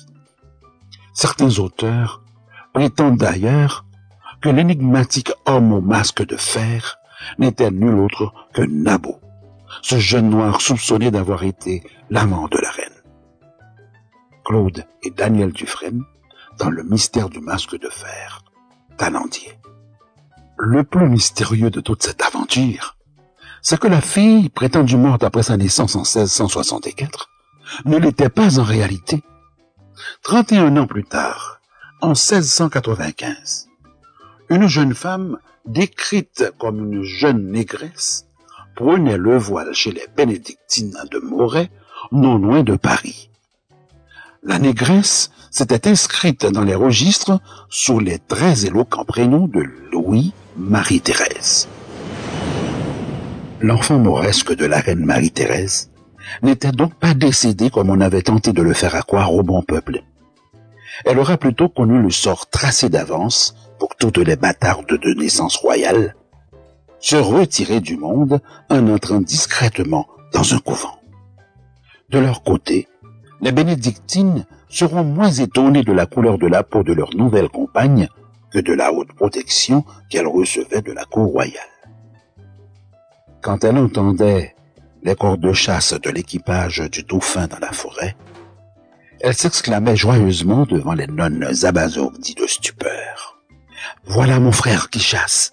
Certains 1.14 1.60
auteurs 1.60 2.22
prétendent 2.74 3.18
d'ailleurs 3.18 3.86
que 4.42 4.50
l'énigmatique 4.50 5.32
homme 5.46 5.72
au 5.72 5.82
masque 5.82 6.26
de 6.26 6.36
fer 6.36 6.98
n'était 7.38 7.72
nul 7.72 8.00
autre 8.00 8.34
que 8.54 8.62
Nabo, 8.62 9.20
ce 9.82 9.98
jeune 10.00 10.30
noir 10.30 10.60
soupçonné 10.60 11.12
d'avoir 11.12 11.44
été 11.44 11.84
l'amant 12.10 12.48
de 12.48 12.58
la 12.58 12.70
reine. 12.70 12.90
Claude 14.44 14.86
et 15.04 15.12
Daniel 15.12 15.54
Dufresne, 15.54 16.04
dans 16.60 16.70
le 16.70 16.84
mystère 16.84 17.30
du 17.30 17.40
masque 17.40 17.80
de 17.80 17.90
fer, 17.90 18.44
Talandier. 18.98 19.58
Le 20.58 20.84
plus 20.84 21.10
mystérieux 21.10 21.70
de 21.70 21.82
toute 21.82 22.04
cette 22.04 22.22
aventure, 22.22 22.98
c'est 23.64 23.80
que 23.80 23.88
la 23.88 24.02
fille, 24.02 24.50
prétendument 24.50 25.10
morte 25.10 25.24
après 25.24 25.42
sa 25.42 25.58
naissance 25.58 25.96
en 25.96 26.02
1664, 26.02 27.30
ne 27.86 27.98
l'était 27.98 28.30
pas 28.30 28.60
en 28.60 28.64
réalité. 28.64 29.24
31 30.24 30.76
ans 30.78 30.86
plus 30.86 31.06
tard, 31.06 31.62
en 32.02 32.10
1695, 32.10 33.70
une 34.50 34.68
jeune 34.68 34.94
femme, 34.94 35.38
décrite 35.66 36.52
comme 36.60 36.92
une 36.94 37.04
jeune 37.04 37.52
négresse, 37.52 38.26
prenait 38.76 39.18
le 39.18 39.38
voile 39.38 39.74
chez 39.74 39.94
les 39.94 40.08
bénédictines 40.16 40.98
de 41.10 41.20
Moret, 41.20 41.72
non 42.12 42.38
loin 42.38 42.64
de 42.64 42.76
Paris. 42.76 43.30
La 44.44 44.60
négresse 44.60 45.32
s'était 45.52 45.88
inscrite 45.88 46.46
dans 46.46 46.66
les 46.66 46.76
registres 46.76 47.40
sous 47.70 48.00
les 48.00 48.20
très 48.20 48.66
éloquents 48.66 49.06
prénoms 49.06 49.48
de 49.48 49.62
Louis 49.90 50.34
Marie-Thérèse. 50.58 51.70
L'enfant 53.64 53.98
mauresque 53.98 54.54
de 54.54 54.66
la 54.66 54.82
reine 54.82 55.06
Marie-Thérèse 55.06 55.90
n'était 56.42 56.74
donc 56.74 56.96
pas 56.96 57.14
décédé 57.14 57.70
comme 57.70 57.90
on 57.90 58.02
avait 58.02 58.22
tenté 58.22 58.52
de 58.52 58.62
le 58.62 58.74
faire 58.74 58.94
accroire 58.94 59.34
au 59.34 59.42
bon 59.42 59.62
peuple. 59.62 60.04
Elle 61.06 61.18
aura 61.18 61.38
plutôt 61.38 61.70
connu 61.70 62.02
le 62.02 62.10
sort 62.10 62.50
tracé 62.50 62.90
d'avance 62.90 63.56
pour 63.80 63.96
toutes 63.96 64.18
les 64.18 64.36
bâtardes 64.36 65.00
de 65.00 65.14
naissance 65.14 65.56
royale, 65.56 66.14
se 67.00 67.16
retirer 67.16 67.80
du 67.80 67.96
monde 67.96 68.42
en 68.70 68.86
entrant 68.90 69.22
discrètement 69.22 70.08
dans 70.34 70.54
un 70.54 70.60
couvent. 70.60 71.00
De 72.10 72.20
leur 72.20 72.44
côté, 72.44 72.90
les 73.40 73.54
bénédictines 73.54 74.46
seront 74.68 75.06
moins 75.06 75.32
étonnées 75.32 75.84
de 75.84 75.94
la 75.94 76.06
couleur 76.06 76.38
de 76.38 76.48
la 76.48 76.64
peau 76.64 76.84
de 76.84 76.92
leur 76.92 77.16
nouvelle 77.16 77.48
compagne 77.48 78.10
que 78.52 78.60
de 78.60 78.74
la 78.74 78.92
haute 78.92 79.14
protection 79.14 79.86
qu'elles 80.10 80.28
recevaient 80.28 80.82
de 80.82 80.92
la 80.92 81.06
cour 81.06 81.32
royale. 81.32 81.73
Quand 83.44 83.66
elle 83.66 83.78
entendait 83.78 84.56
les 85.04 85.16
corps 85.16 85.38
de 85.38 85.52
chasse 85.52 85.94
de 85.94 86.10
l'équipage 86.10 86.80
du 86.90 87.04
dauphin 87.04 87.48
dans 87.48 87.60
la 87.60 87.74
forêt, 87.74 88.16
elle 89.20 89.34
s'exclamait 89.34 89.98
joyeusement 89.98 90.66
devant 90.66 90.94
les 90.94 91.08
nonnes 91.08 91.46
abasourdies 91.64 92.36
de 92.36 92.48
stupeur. 92.48 93.42
Voilà 94.06 94.40
mon 94.40 94.54
frère 94.54 94.90
qui 94.90 95.02
chasse. 95.02 95.52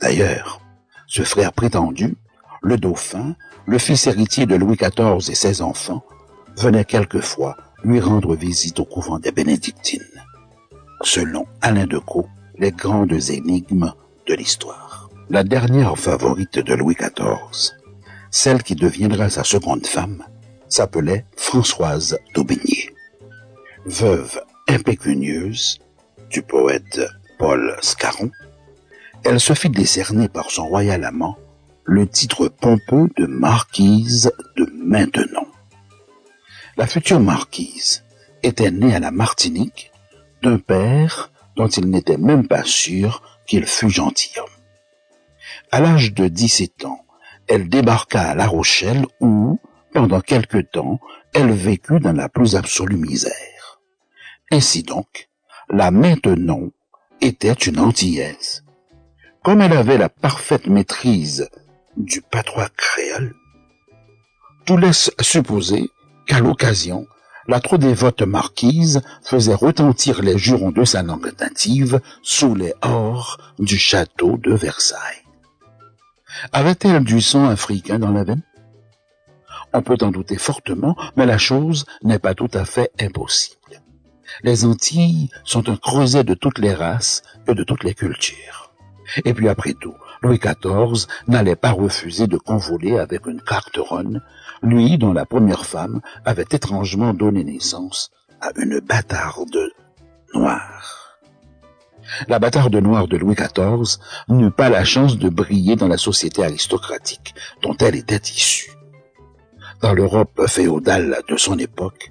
D'ailleurs, 0.00 0.60
ce 1.06 1.22
frère 1.22 1.52
prétendu, 1.52 2.16
le 2.62 2.76
dauphin, 2.78 3.36
le 3.66 3.78
fils 3.78 4.08
héritier 4.08 4.46
de 4.46 4.56
Louis 4.56 4.76
XIV 4.76 5.30
et 5.30 5.36
ses 5.36 5.62
enfants, 5.62 6.04
venait 6.56 6.84
quelquefois 6.84 7.56
lui 7.84 8.00
rendre 8.00 8.34
visite 8.34 8.80
au 8.80 8.84
couvent 8.84 9.20
des 9.20 9.30
bénédictines. 9.30 10.02
Selon 11.02 11.46
Alain 11.62 11.86
Decaux, 11.86 12.26
les 12.58 12.72
grandes 12.72 13.30
énigmes 13.30 13.92
de 14.26 14.34
l'histoire. 14.34 14.85
La 15.28 15.42
dernière 15.42 15.98
favorite 15.98 16.60
de 16.60 16.74
Louis 16.74 16.94
XIV, 16.94 17.74
celle 18.30 18.62
qui 18.62 18.76
deviendra 18.76 19.28
sa 19.28 19.42
seconde 19.42 19.84
femme, 19.84 20.22
s'appelait 20.68 21.24
Françoise 21.36 22.20
d'Aubigné. 22.32 22.94
Veuve 23.86 24.40
impécunieuse 24.68 25.80
du 26.30 26.42
poète 26.42 27.00
Paul 27.40 27.76
Scarron, 27.82 28.30
elle 29.24 29.40
se 29.40 29.54
fit 29.54 29.68
décerner 29.68 30.28
par 30.28 30.52
son 30.52 30.68
royal 30.68 31.02
amant 31.02 31.36
le 31.82 32.06
titre 32.06 32.46
pompeux 32.46 33.08
de 33.16 33.26
marquise 33.26 34.30
de 34.56 34.70
Maintenon. 34.76 35.46
La 36.76 36.86
future 36.86 37.18
marquise 37.18 38.04
était 38.44 38.70
née 38.70 38.94
à 38.94 39.00
la 39.00 39.10
Martinique 39.10 39.90
d'un 40.44 40.58
père 40.58 41.32
dont 41.56 41.66
il 41.66 41.90
n'était 41.90 42.16
même 42.16 42.46
pas 42.46 42.62
sûr 42.62 43.22
qu'il 43.46 43.66
fût 43.66 43.90
gentilhomme. 43.90 44.46
À 45.70 45.80
l'âge 45.80 46.14
de 46.14 46.28
17 46.28 46.84
ans, 46.84 47.04
elle 47.48 47.68
débarqua 47.68 48.20
à 48.20 48.34
La 48.34 48.46
Rochelle 48.46 49.06
où, 49.20 49.58
pendant 49.92 50.20
quelque 50.20 50.58
temps, 50.58 51.00
elle 51.34 51.52
vécut 51.52 52.00
dans 52.00 52.12
la 52.12 52.28
plus 52.28 52.56
absolue 52.56 52.96
misère. 52.96 53.80
Ainsi 54.50 54.82
donc, 54.82 55.28
la 55.68 55.90
Maintenon 55.90 56.72
était 57.20 57.52
une 57.52 57.78
antillaise. 57.78 58.64
Comme 59.42 59.60
elle 59.60 59.76
avait 59.76 59.98
la 59.98 60.08
parfaite 60.08 60.66
maîtrise 60.66 61.48
du 61.96 62.20
patois 62.20 62.68
créole, 62.76 63.34
tout 64.64 64.76
laisse 64.76 65.10
supposer 65.20 65.88
qu'à 66.26 66.40
l'occasion, 66.40 67.06
la 67.48 67.60
trop 67.60 67.78
dévote 67.78 68.22
marquise 68.22 69.02
faisait 69.22 69.54
retentir 69.54 70.22
les 70.22 70.36
jurons 70.36 70.72
de 70.72 70.84
sa 70.84 71.02
langue 71.02 71.32
native 71.38 72.00
sous 72.22 72.54
les 72.56 72.74
ors 72.82 73.38
du 73.58 73.78
château 73.78 74.36
de 74.36 74.52
Versailles. 74.52 75.25
Avait-elle 76.52 77.04
du 77.04 77.20
sang 77.20 77.48
africain 77.48 77.98
dans 77.98 78.12
la 78.12 78.24
veine? 78.24 78.42
On 79.72 79.82
peut 79.82 79.98
en 80.00 80.10
douter 80.10 80.36
fortement, 80.36 80.96
mais 81.16 81.26
la 81.26 81.38
chose 81.38 81.84
n'est 82.02 82.18
pas 82.18 82.34
tout 82.34 82.50
à 82.54 82.64
fait 82.64 82.90
impossible. 83.00 83.82
Les 84.42 84.64
Antilles 84.64 85.30
sont 85.44 85.68
un 85.68 85.76
creuset 85.76 86.24
de 86.24 86.34
toutes 86.34 86.58
les 86.58 86.74
races 86.74 87.22
et 87.46 87.54
de 87.54 87.64
toutes 87.64 87.84
les 87.84 87.94
cultures. 87.94 88.72
Et 89.24 89.34
puis 89.34 89.48
après 89.48 89.74
tout, 89.74 89.94
Louis 90.22 90.38
XIV 90.38 91.06
n'allait 91.28 91.56
pas 91.56 91.70
refuser 91.70 92.26
de 92.26 92.36
convoler 92.36 92.98
avec 92.98 93.26
une 93.26 93.40
carteronne, 93.40 94.22
lui 94.62 94.98
dont 94.98 95.12
la 95.12 95.26
première 95.26 95.64
femme 95.64 96.00
avait 96.24 96.46
étrangement 96.50 97.14
donné 97.14 97.44
naissance 97.44 98.10
à 98.40 98.50
une 98.56 98.80
bâtarde 98.80 99.70
noire. 100.34 101.05
La 102.28 102.38
bâtarde 102.38 102.76
noire 102.76 103.08
de 103.08 103.16
Louis 103.16 103.34
XIV 103.34 103.98
n'eut 104.28 104.50
pas 104.50 104.68
la 104.68 104.84
chance 104.84 105.18
de 105.18 105.28
briller 105.28 105.76
dans 105.76 105.88
la 105.88 105.96
société 105.96 106.44
aristocratique 106.44 107.34
dont 107.62 107.76
elle 107.78 107.96
était 107.96 108.16
issue. 108.16 108.70
Dans 109.82 109.92
l'Europe 109.92 110.46
féodale 110.46 111.20
de 111.28 111.36
son 111.36 111.58
époque, 111.58 112.08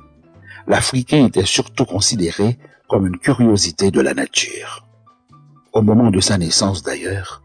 l'Africain 0.68 1.26
était 1.26 1.46
surtout 1.46 1.86
considéré 1.86 2.58
comme 2.88 3.08
une 3.08 3.18
curiosité 3.18 3.92
de 3.92 4.02
la 4.02 4.14
nature. 4.14 4.86
Au 5.74 5.82
moment 5.82 6.12
de 6.12 6.20
sa 6.20 6.38
naissance 6.38 6.84
d'ailleurs, 6.84 7.42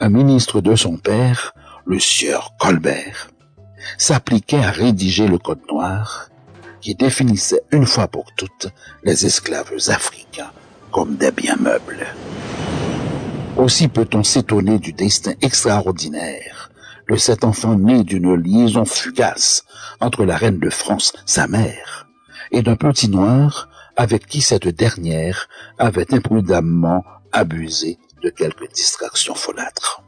un 0.00 0.08
ministre 0.08 0.60
de 0.60 0.74
son 0.74 0.96
père, 0.96 1.54
le 1.86 2.00
sieur 2.00 2.54
Colbert, 2.58 3.30
s'appliquait 3.98 4.62
à 4.62 4.70
rédiger 4.70 5.28
le 5.28 5.38
Code 5.38 5.60
noir 5.70 6.28
qui 6.80 6.94
définissait 6.94 7.62
une 7.70 7.86
fois 7.86 8.08
pour 8.08 8.32
toutes 8.34 8.68
les 9.04 9.24
esclaves 9.24 9.72
africains 9.88 10.52
comme 10.94 11.16
des 11.16 11.32
biens 11.32 11.56
meubles. 11.58 12.06
Aussi 13.56 13.88
peut-on 13.88 14.22
s'étonner 14.22 14.78
du 14.78 14.92
destin 14.92 15.32
extraordinaire 15.42 16.70
de 17.10 17.16
cet 17.16 17.42
enfant 17.42 17.74
né 17.74 18.04
d'une 18.04 18.36
liaison 18.36 18.84
fugace 18.84 19.64
entre 20.00 20.24
la 20.24 20.36
reine 20.36 20.60
de 20.60 20.70
France, 20.70 21.12
sa 21.26 21.48
mère, 21.48 22.06
et 22.52 22.62
d'un 22.62 22.76
petit 22.76 23.08
noir 23.08 23.68
avec 23.96 24.26
qui 24.26 24.40
cette 24.40 24.68
dernière 24.68 25.48
avait 25.78 26.14
imprudemment 26.14 27.04
abusé 27.32 27.98
de 28.22 28.30
quelques 28.30 28.72
distractions 28.72 29.34
folâtres. 29.34 30.00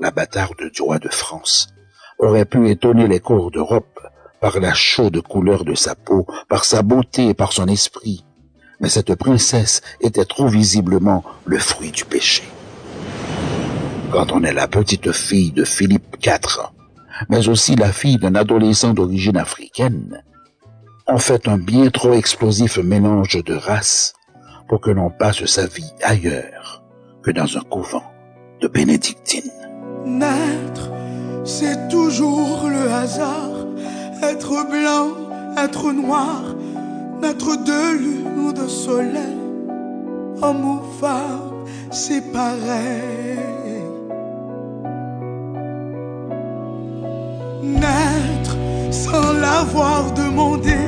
La 0.00 0.10
bâtarde 0.10 0.72
du 0.74 0.82
roi 0.82 0.98
de 0.98 1.08
France 1.08 1.68
aurait 2.18 2.46
pu 2.46 2.68
étonner 2.68 3.06
les 3.06 3.20
cours 3.20 3.52
d'Europe 3.52 4.00
par 4.40 4.58
la 4.58 4.74
chaude 4.74 5.20
couleur 5.20 5.64
de 5.64 5.76
sa 5.76 5.94
peau, 5.94 6.26
par 6.48 6.64
sa 6.64 6.82
beauté 6.82 7.28
et 7.28 7.34
par 7.34 7.52
son 7.52 7.68
esprit, 7.68 8.24
mais 8.82 8.88
cette 8.88 9.14
princesse 9.14 9.80
était 10.00 10.24
trop 10.24 10.48
visiblement 10.48 11.24
le 11.46 11.58
fruit 11.58 11.92
du 11.92 12.04
péché. 12.04 12.42
Quand 14.10 14.32
on 14.32 14.42
est 14.42 14.52
la 14.52 14.66
petite 14.66 15.12
fille 15.12 15.52
de 15.52 15.64
Philippe 15.64 16.16
IV, 16.22 16.70
mais 17.30 17.48
aussi 17.48 17.76
la 17.76 17.92
fille 17.92 18.18
d'un 18.18 18.34
adolescent 18.34 18.92
d'origine 18.92 19.36
africaine, 19.36 20.22
on 21.06 21.18
fait 21.18 21.48
un 21.48 21.58
bien 21.58 21.90
trop 21.90 22.12
explosif 22.12 22.78
mélange 22.78 23.42
de 23.44 23.54
races 23.54 24.14
pour 24.68 24.80
que 24.80 24.90
l'on 24.90 25.10
passe 25.10 25.44
sa 25.46 25.66
vie 25.66 25.92
ailleurs 26.02 26.82
que 27.22 27.30
dans 27.30 27.56
un 27.56 27.62
couvent 27.62 28.04
de 28.60 28.68
bénédictines. 28.68 29.50
Naître, 30.04 30.90
c'est 31.44 31.88
toujours 31.88 32.68
le 32.68 32.90
hasard. 32.90 33.66
Être 34.22 34.68
blanc, 34.68 35.56
être 35.56 35.92
noir, 35.92 36.42
naître 37.20 37.56
de 37.56 37.98
lune 37.98 38.21
de 38.50 38.66
soleil. 38.66 39.38
Homme 40.42 40.64
ou 40.64 40.80
femme, 41.00 41.64
c'est 41.92 42.32
pareil. 42.32 43.38
Naître 47.62 48.56
sans 48.90 49.32
l'avoir 49.34 50.10
demandé, 50.12 50.80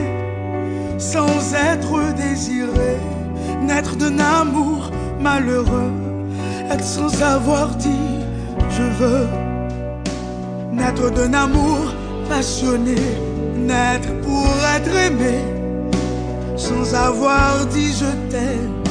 sans 0.98 1.54
être 1.54 2.14
désiré. 2.16 2.96
Naître 3.62 3.94
d'un 3.96 4.18
amour 4.18 4.90
malheureux, 5.20 5.92
être 6.70 6.84
sans 6.84 7.22
avoir 7.22 7.68
dit 7.76 8.14
je 8.76 8.82
veux. 8.82 9.26
Naître 10.72 11.10
d'un 11.10 11.32
amour 11.34 11.94
passionné, 12.28 12.96
naître 13.56 14.08
pour 14.22 14.48
être 14.76 14.94
aimé, 14.96 15.38
sans 16.56 16.94
avoir 16.94 17.66
dit 17.66 17.92
je 17.92 18.10
t'aime, 18.30 18.82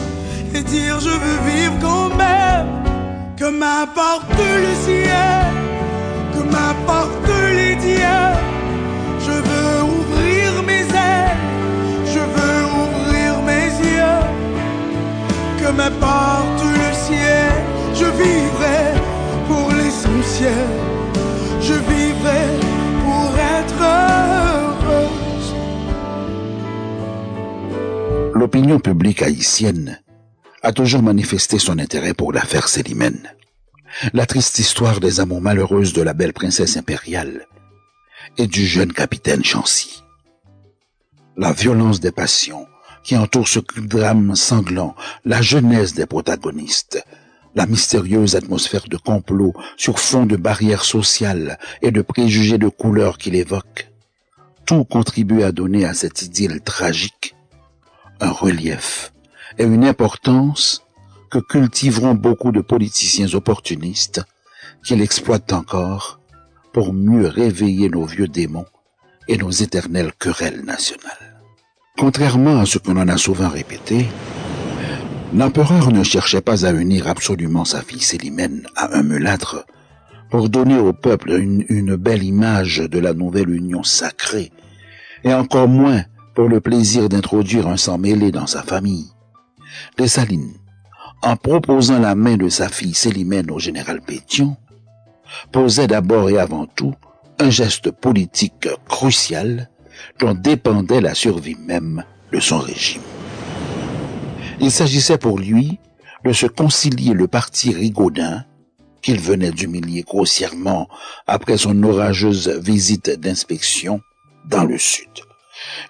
et 0.53 0.63
dire 0.63 0.99
je 0.99 1.09
veux 1.09 1.39
vivre 1.51 1.73
quand 1.81 2.09
même, 2.15 2.67
que 3.37 3.45
m'importe 3.45 4.29
le 4.37 4.73
ciel, 4.85 5.45
que 6.33 6.43
m'importe 6.43 7.29
les 7.55 7.75
dieux, 7.75 8.31
je 9.19 9.31
veux 9.31 9.83
ouvrir 9.97 10.63
mes 10.65 10.85
ailes, 11.11 11.37
je 12.05 12.19
veux 12.19 12.59
ouvrir 12.83 13.41
mes 13.49 13.69
yeux, 13.91 14.23
que 15.59 15.71
m'importe 15.71 16.63
le 16.63 16.93
ciel, 17.05 17.51
je 17.95 18.05
vivrai 18.05 18.83
pour 19.47 19.71
l'essentiel, 19.71 20.67
L'opinion 28.43 28.77
publique 28.77 29.21
haïtienne 29.21 30.01
a 30.63 30.73
toujours 30.73 31.01
manifesté 31.01 31.59
son 31.59 31.79
intérêt 31.79 32.13
pour 32.13 32.33
l'affaire 32.33 32.67
Célimène. 32.67 33.31
La 34.11 34.25
triste 34.25 34.59
histoire 34.59 34.99
des 34.99 35.21
amours 35.21 35.39
malheureuses 35.39 35.93
de 35.93 36.01
la 36.01 36.13
belle 36.13 36.33
princesse 36.33 36.75
impériale 36.75 37.47
et 38.37 38.47
du 38.47 38.65
jeune 38.65 38.91
capitaine 38.91 39.45
Chancy. 39.45 40.03
La 41.37 41.53
violence 41.53 42.01
des 42.01 42.11
passions 42.11 42.67
qui 43.05 43.15
entoure 43.15 43.47
ce 43.47 43.59
drame 43.77 44.35
sanglant, 44.35 44.93
la 45.23 45.41
jeunesse 45.41 45.93
des 45.93 46.05
protagonistes, 46.05 47.01
la 47.55 47.65
mystérieuse 47.65 48.35
atmosphère 48.35 48.89
de 48.89 48.97
complot 48.97 49.53
sur 49.77 49.99
fond 49.99 50.25
de 50.25 50.35
barrières 50.35 50.83
sociales 50.83 51.57
et 51.81 51.91
de 51.91 52.01
préjugés 52.01 52.57
de 52.57 52.67
couleur 52.67 53.17
qu'il 53.17 53.35
évoque, 53.35 53.89
tout 54.65 54.83
contribue 54.83 55.43
à 55.43 55.53
donner 55.53 55.85
à 55.85 55.93
cette 55.93 56.23
idylle 56.23 56.59
tragique 56.59 57.35
un 58.19 58.31
relief 58.31 59.13
et 59.57 59.63
une 59.63 59.85
importance 59.85 60.83
que 61.31 61.39
cultiveront 61.39 62.13
beaucoup 62.13 62.51
de 62.51 62.61
politiciens 62.61 63.33
opportunistes 63.33 64.21
qui 64.83 64.95
l'exploitent 64.95 65.53
encore 65.53 66.19
pour 66.73 66.93
mieux 66.93 67.27
réveiller 67.27 67.89
nos 67.89 68.05
vieux 68.05 68.27
démons 68.27 68.65
et 69.27 69.37
nos 69.37 69.51
éternelles 69.51 70.11
querelles 70.19 70.63
nationales. 70.63 71.41
Contrairement 71.97 72.59
à 72.59 72.65
ce 72.65 72.77
qu'on 72.79 72.97
en 72.97 73.07
a 73.07 73.17
souvent 73.17 73.49
répété, 73.49 74.07
l'empereur 75.33 75.91
ne 75.91 76.03
cherchait 76.03 76.41
pas 76.41 76.65
à 76.65 76.71
unir 76.71 77.07
absolument 77.07 77.65
sa 77.65 77.81
fille 77.81 78.01
Célimène 78.01 78.67
à 78.75 78.97
un 78.97 79.03
mulâtre 79.03 79.65
pour 80.29 80.49
donner 80.49 80.77
au 80.77 80.93
peuple 80.93 81.31
une 81.31 81.95
belle 81.95 82.23
image 82.23 82.79
de 82.79 82.99
la 82.99 83.13
nouvelle 83.13 83.51
union 83.51 83.83
sacrée, 83.83 84.51
et 85.23 85.33
encore 85.33 85.67
moins 85.67 86.03
pour 86.35 86.49
le 86.49 86.61
plaisir 86.61 87.09
d'introduire 87.09 87.67
un 87.67 87.77
sang 87.77 87.97
mêlé 87.97 88.31
dans 88.31 88.47
sa 88.47 88.63
famille. 88.63 89.11
Dessalines, 89.97 90.53
en 91.21 91.35
proposant 91.35 91.99
la 91.99 92.15
main 92.15 92.37
de 92.37 92.49
sa 92.49 92.69
fille 92.69 92.93
Célimène 92.93 93.51
au 93.51 93.59
général 93.59 94.01
Pétion, 94.01 94.57
posait 95.51 95.87
d'abord 95.87 96.29
et 96.29 96.37
avant 96.37 96.65
tout 96.65 96.93
un 97.39 97.49
geste 97.49 97.91
politique 97.91 98.67
crucial 98.87 99.69
dont 100.19 100.33
dépendait 100.33 101.01
la 101.01 101.13
survie 101.13 101.55
même 101.55 102.03
de 102.31 102.39
son 102.39 102.59
régime. 102.59 103.01
Il 104.59 104.71
s'agissait 104.71 105.17
pour 105.17 105.39
lui 105.39 105.79
de 106.25 106.33
se 106.33 106.45
concilier 106.45 107.13
le 107.13 107.27
parti 107.27 107.73
rigaudin 107.73 108.45
qu'il 109.01 109.19
venait 109.19 109.51
d'humilier 109.51 110.03
grossièrement 110.03 110.87
après 111.27 111.57
son 111.57 111.81
orageuse 111.83 112.47
visite 112.49 113.09
d'inspection 113.19 113.99
dans 114.45 114.63
le 114.63 114.77
sud. 114.77 115.09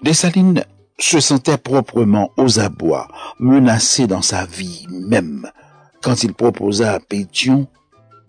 Dessalines 0.02 0.64
se 1.00 1.20
sentait 1.20 1.58
proprement 1.58 2.32
aux 2.38 2.60
abois, 2.60 3.08
menacé 3.40 4.08
dans 4.08 4.22
sa 4.22 4.46
vie 4.46 4.88
même, 4.90 5.50
quand 6.02 6.24
il 6.24 6.34
proposa 6.34 6.94
à 6.94 7.00
Pétion 7.00 7.68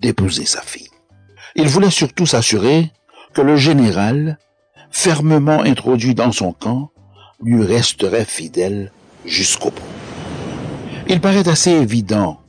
d'épouser 0.00 0.46
sa 0.46 0.62
fille. 0.62 0.90
Il 1.56 1.68
voulait 1.68 1.90
surtout 1.90 2.26
s'assurer 2.26 2.90
que 3.32 3.42
le 3.42 3.56
général, 3.56 4.38
fermement 4.90 5.60
introduit 5.60 6.14
dans 6.14 6.32
son 6.32 6.52
camp, 6.52 6.90
lui 7.42 7.64
resterait 7.64 8.24
fidèle 8.24 8.92
jusqu'au 9.24 9.70
bout. 9.70 9.82
Il 11.08 11.20
paraît 11.20 11.48
assez 11.48 11.70
évident 11.70 12.40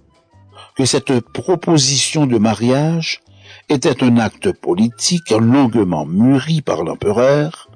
que 0.76 0.86
cette 0.86 1.20
proposition 1.20 2.26
de 2.26 2.38
mariage 2.38 3.22
était 3.70 4.04
un 4.04 4.18
acte 4.18 4.52
politique 4.52 5.32
longuement 5.32 6.06
mûri 6.06 6.62
par 6.62 6.84
l'empereur, 6.84 7.70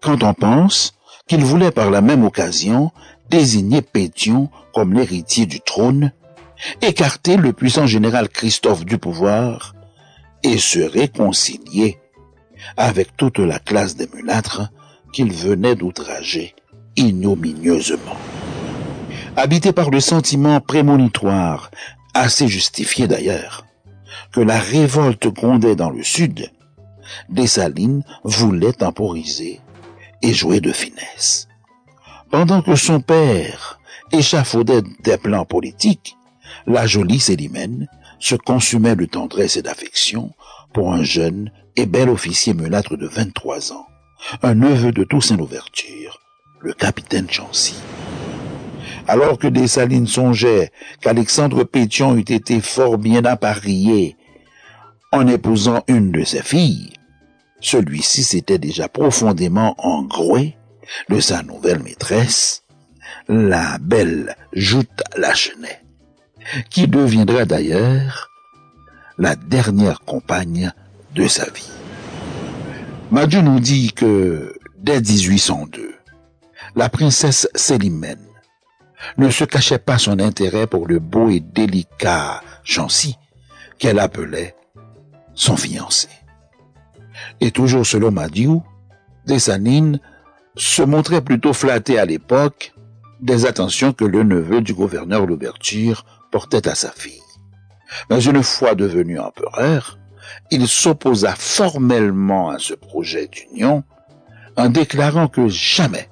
quand 0.00 0.22
on 0.22 0.34
pense 0.34 0.94
qu'il 1.26 1.44
voulait 1.44 1.70
par 1.70 1.90
la 1.90 2.00
même 2.00 2.24
occasion 2.24 2.90
désigner 3.28 3.82
Pétion 3.82 4.48
comme 4.74 4.94
l'héritier 4.94 5.46
du 5.46 5.60
trône, 5.60 6.12
écarter 6.82 7.36
le 7.36 7.52
puissant 7.52 7.86
général 7.86 8.28
Christophe 8.28 8.84
du 8.84 8.98
pouvoir 8.98 9.74
et 10.42 10.58
se 10.58 10.80
réconcilier 10.80 11.98
avec 12.76 13.16
toute 13.16 13.38
la 13.38 13.58
classe 13.58 13.96
des 13.96 14.08
mulâtres 14.14 14.70
qu'il 15.12 15.32
venait 15.32 15.76
d'outrager 15.76 16.54
ignominieusement. 16.96 18.16
Habité 19.36 19.72
par 19.72 19.90
le 19.90 20.00
sentiment 20.00 20.60
prémonitoire 20.60 21.70
assez 22.14 22.48
justifié 22.48 23.06
d'ailleurs, 23.06 23.64
que 24.32 24.40
la 24.40 24.58
révolte 24.58 25.28
grondait 25.28 25.76
dans 25.76 25.90
le 25.90 26.02
sud, 26.02 26.50
Dessalines 27.28 28.04
voulait 28.24 28.72
temporiser 28.72 29.60
et 30.22 30.32
jouer 30.32 30.60
de 30.60 30.72
finesse. 30.72 31.48
Pendant 32.30 32.62
que 32.62 32.76
son 32.76 33.00
père 33.00 33.80
échafaudait 34.12 34.82
des 35.02 35.16
plans 35.16 35.44
politiques, 35.44 36.16
la 36.66 36.86
jolie 36.86 37.20
Célimène 37.20 37.88
se 38.18 38.34
consumait 38.34 38.96
de 38.96 39.06
tendresse 39.06 39.56
et 39.56 39.62
d'affection 39.62 40.32
pour 40.72 40.92
un 40.92 41.02
jeune 41.02 41.50
et 41.76 41.86
bel 41.86 42.08
officier 42.08 42.54
mulâtre 42.54 42.96
de 42.96 43.06
23 43.06 43.72
ans, 43.72 43.86
un 44.42 44.54
neveu 44.54 44.92
de 44.92 45.04
Toussaint 45.04 45.36
l'Ouverture, 45.36 46.20
le 46.60 46.72
capitaine 46.72 47.30
Chancy. 47.30 47.76
Alors 49.08 49.38
que 49.38 49.48
Dessalines 49.48 50.06
songeait 50.06 50.70
qu'Alexandre 51.00 51.64
Pétion 51.64 52.16
eût 52.16 52.20
été 52.20 52.60
fort 52.60 52.98
bien 52.98 53.24
appareillé 53.24 54.16
en 55.10 55.26
épousant 55.26 55.82
une 55.88 56.12
de 56.12 56.22
ses 56.22 56.42
filles, 56.42 56.92
celui-ci 57.60 58.22
s'était 58.22 58.58
déjà 58.58 58.88
profondément 58.88 59.74
engroué 59.78 60.56
de 61.08 61.20
sa 61.20 61.42
nouvelle 61.42 61.82
maîtresse, 61.82 62.64
la 63.28 63.78
belle 63.78 64.36
Joute 64.52 65.02
Lachenay, 65.16 65.82
qui 66.70 66.88
deviendra 66.88 67.44
d'ailleurs 67.44 68.30
la 69.18 69.36
dernière 69.36 70.00
compagne 70.00 70.72
de 71.14 71.28
sa 71.28 71.44
vie. 71.50 71.70
Madieu 73.10 73.40
nous 73.42 73.60
dit 73.60 73.92
que 73.92 74.54
dès 74.78 75.00
1802, 75.00 75.94
la 76.76 76.88
princesse 76.88 77.48
Célimène 77.54 78.18
ne 79.18 79.30
se 79.30 79.44
cachait 79.44 79.78
pas 79.78 79.98
son 79.98 80.18
intérêt 80.18 80.66
pour 80.66 80.86
le 80.86 80.98
beau 80.98 81.28
et 81.28 81.40
délicat 81.40 82.42
Chancy 82.64 83.16
qu'elle 83.78 83.98
appelait 83.98 84.54
son 85.34 85.56
fiancé. 85.56 86.08
Et 87.40 87.50
toujours 87.50 87.86
selon 87.86 88.10
Madiou, 88.10 88.62
Dessalines 89.26 90.00
se 90.56 90.82
montrait 90.82 91.22
plutôt 91.22 91.52
flatté 91.52 91.98
à 91.98 92.04
l'époque 92.04 92.72
des 93.20 93.46
attentions 93.46 93.92
que 93.92 94.04
le 94.04 94.22
neveu 94.22 94.60
du 94.60 94.74
gouverneur 94.74 95.26
Louverture 95.26 96.04
portait 96.30 96.68
à 96.68 96.74
sa 96.74 96.90
fille. 96.90 97.20
Mais 98.08 98.22
une 98.22 98.42
fois 98.42 98.74
devenu 98.74 99.18
empereur, 99.18 99.98
il 100.50 100.68
s'opposa 100.68 101.34
formellement 101.36 102.50
à 102.50 102.58
ce 102.58 102.74
projet 102.74 103.28
d'union 103.28 103.84
en 104.56 104.68
déclarant 104.68 105.28
que 105.28 105.48
jamais 105.48 106.08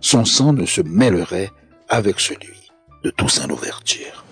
son 0.00 0.24
sang 0.24 0.52
ne 0.52 0.66
se 0.66 0.80
mêlerait 0.80 1.50
avec 1.88 2.20
celui 2.20 2.70
de 3.04 3.10
Toussaint 3.10 3.46
l'Ouverture. 3.46 4.24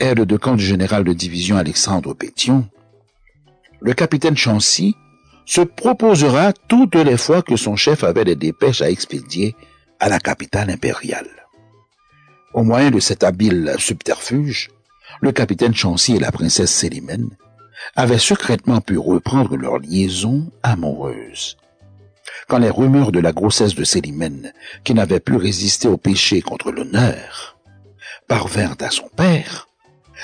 Aide 0.00 0.20
de 0.20 0.36
camp 0.36 0.56
du 0.56 0.64
général 0.64 1.04
de 1.04 1.12
division 1.12 1.56
Alexandre 1.56 2.14
Pétion, 2.14 2.68
le 3.82 3.94
capitaine 3.94 4.36
Chancy 4.36 4.96
se 5.44 5.60
proposera 5.60 6.52
toutes 6.52 6.94
les 6.94 7.16
fois 7.16 7.42
que 7.42 7.56
son 7.56 7.74
chef 7.74 8.04
avait 8.04 8.24
des 8.24 8.36
dépêches 8.36 8.80
à 8.80 8.90
expédier 8.90 9.56
à 9.98 10.08
la 10.08 10.20
capitale 10.20 10.70
impériale. 10.70 11.28
Au 12.54 12.62
moyen 12.62 12.90
de 12.90 13.00
cet 13.00 13.24
habile 13.24 13.74
subterfuge, 13.78 14.70
le 15.20 15.32
capitaine 15.32 15.74
Chancy 15.74 16.14
et 16.14 16.20
la 16.20 16.30
princesse 16.30 16.72
Célimène 16.72 17.30
avaient 17.96 18.18
secrètement 18.18 18.80
pu 18.80 18.98
reprendre 18.98 19.56
leur 19.56 19.78
liaison 19.78 20.50
amoureuse. 20.62 21.56
Quand 22.48 22.58
les 22.58 22.70
rumeurs 22.70 23.10
de 23.10 23.20
la 23.20 23.32
grossesse 23.32 23.74
de 23.74 23.84
Célimène, 23.84 24.52
qui 24.84 24.94
n'avait 24.94 25.20
pu 25.20 25.36
résister 25.36 25.88
au 25.88 25.96
péché 25.96 26.40
contre 26.40 26.70
l'honneur, 26.70 27.58
parvinrent 28.28 28.76
à 28.80 28.90
son 28.90 29.08
père, 29.16 29.68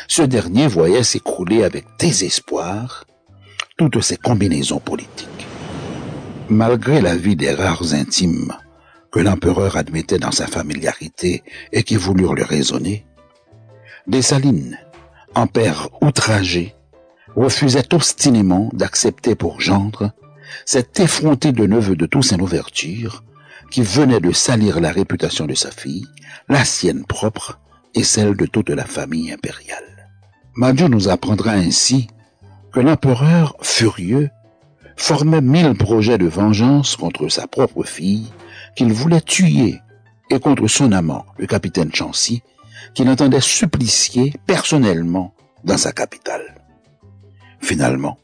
ce 0.07 0.23
dernier 0.23 0.69
voyait 0.69 1.03
s'écrouler 1.03 1.65
avec 1.65 1.85
désespoir 1.99 3.05
toutes 3.79 4.03
ces 4.03 4.17
combinaisons 4.17 4.81
politiques. 4.81 5.47
Malgré 6.51 7.01
la 7.01 7.17
vie 7.17 7.37
des 7.37 7.53
rares 7.53 7.95
intimes 7.95 8.53
que 9.13 9.21
l'empereur 9.21 9.77
admettait 9.77 10.19
dans 10.19 10.33
sa 10.33 10.47
familiarité 10.47 11.43
et 11.73 11.85
qui 11.85 11.97
voulurent 11.97 12.35
le 12.35 12.45
raisonner, 12.45 13.07
Dessalines, 14.07 14.79
en 15.35 15.47
père 15.47 15.89
outragé, 16.03 16.75
refusait 17.37 17.95
obstinément 17.95 18.69
d'accepter 18.73 19.35
pour 19.35 19.61
gendre 19.61 20.13
cet 20.65 20.99
effronté 20.99 21.53
de 21.53 21.67
neveu 21.67 21.95
de 21.95 22.07
Toussaint 22.07 22.39
l'Ouverture 22.39 23.23
qui 23.71 23.83
venait 23.83 24.21
de 24.21 24.33
salir 24.33 24.81
la 24.81 24.91
réputation 24.91 25.47
de 25.47 25.55
sa 25.55 25.71
fille, 25.71 26.07
la 26.49 26.65
sienne 26.65 27.05
propre 27.05 27.61
et 27.95 28.03
celle 28.03 28.35
de 28.35 28.47
toute 28.47 28.71
la 28.71 28.87
famille 28.87 29.31
impériale. 29.31 30.09
Madieu 30.57 30.89
nous 30.89 31.09
apprendra 31.09 31.53
ainsi 31.53 32.09
que 32.73 32.81
l'empereur, 32.81 33.57
furieux, 33.63 34.31
formait 34.97 35.41
mille 35.41 35.75
projets 35.75 36.19
de 36.19 36.27
vengeance 36.27 36.97
contre 36.97 37.29
sa 37.29 37.47
propre 37.47 37.85
fille 37.85 38.33
qu'il 38.77 38.93
voulait 38.93 39.21
tuer 39.21 39.81
et 40.31 40.41
contre 40.41 40.67
son 40.67 40.93
amant, 40.93 41.25
le 41.39 41.47
capitaine 41.47 41.95
Chancy, 41.95 42.43
qu'il 42.95 43.09
entendait 43.09 43.41
supplicier 43.41 44.35
personnellement 44.47 45.35
dans 45.65 45.79
sa 45.79 45.93
capitale. 45.93 46.55
Finalement, 47.61 48.19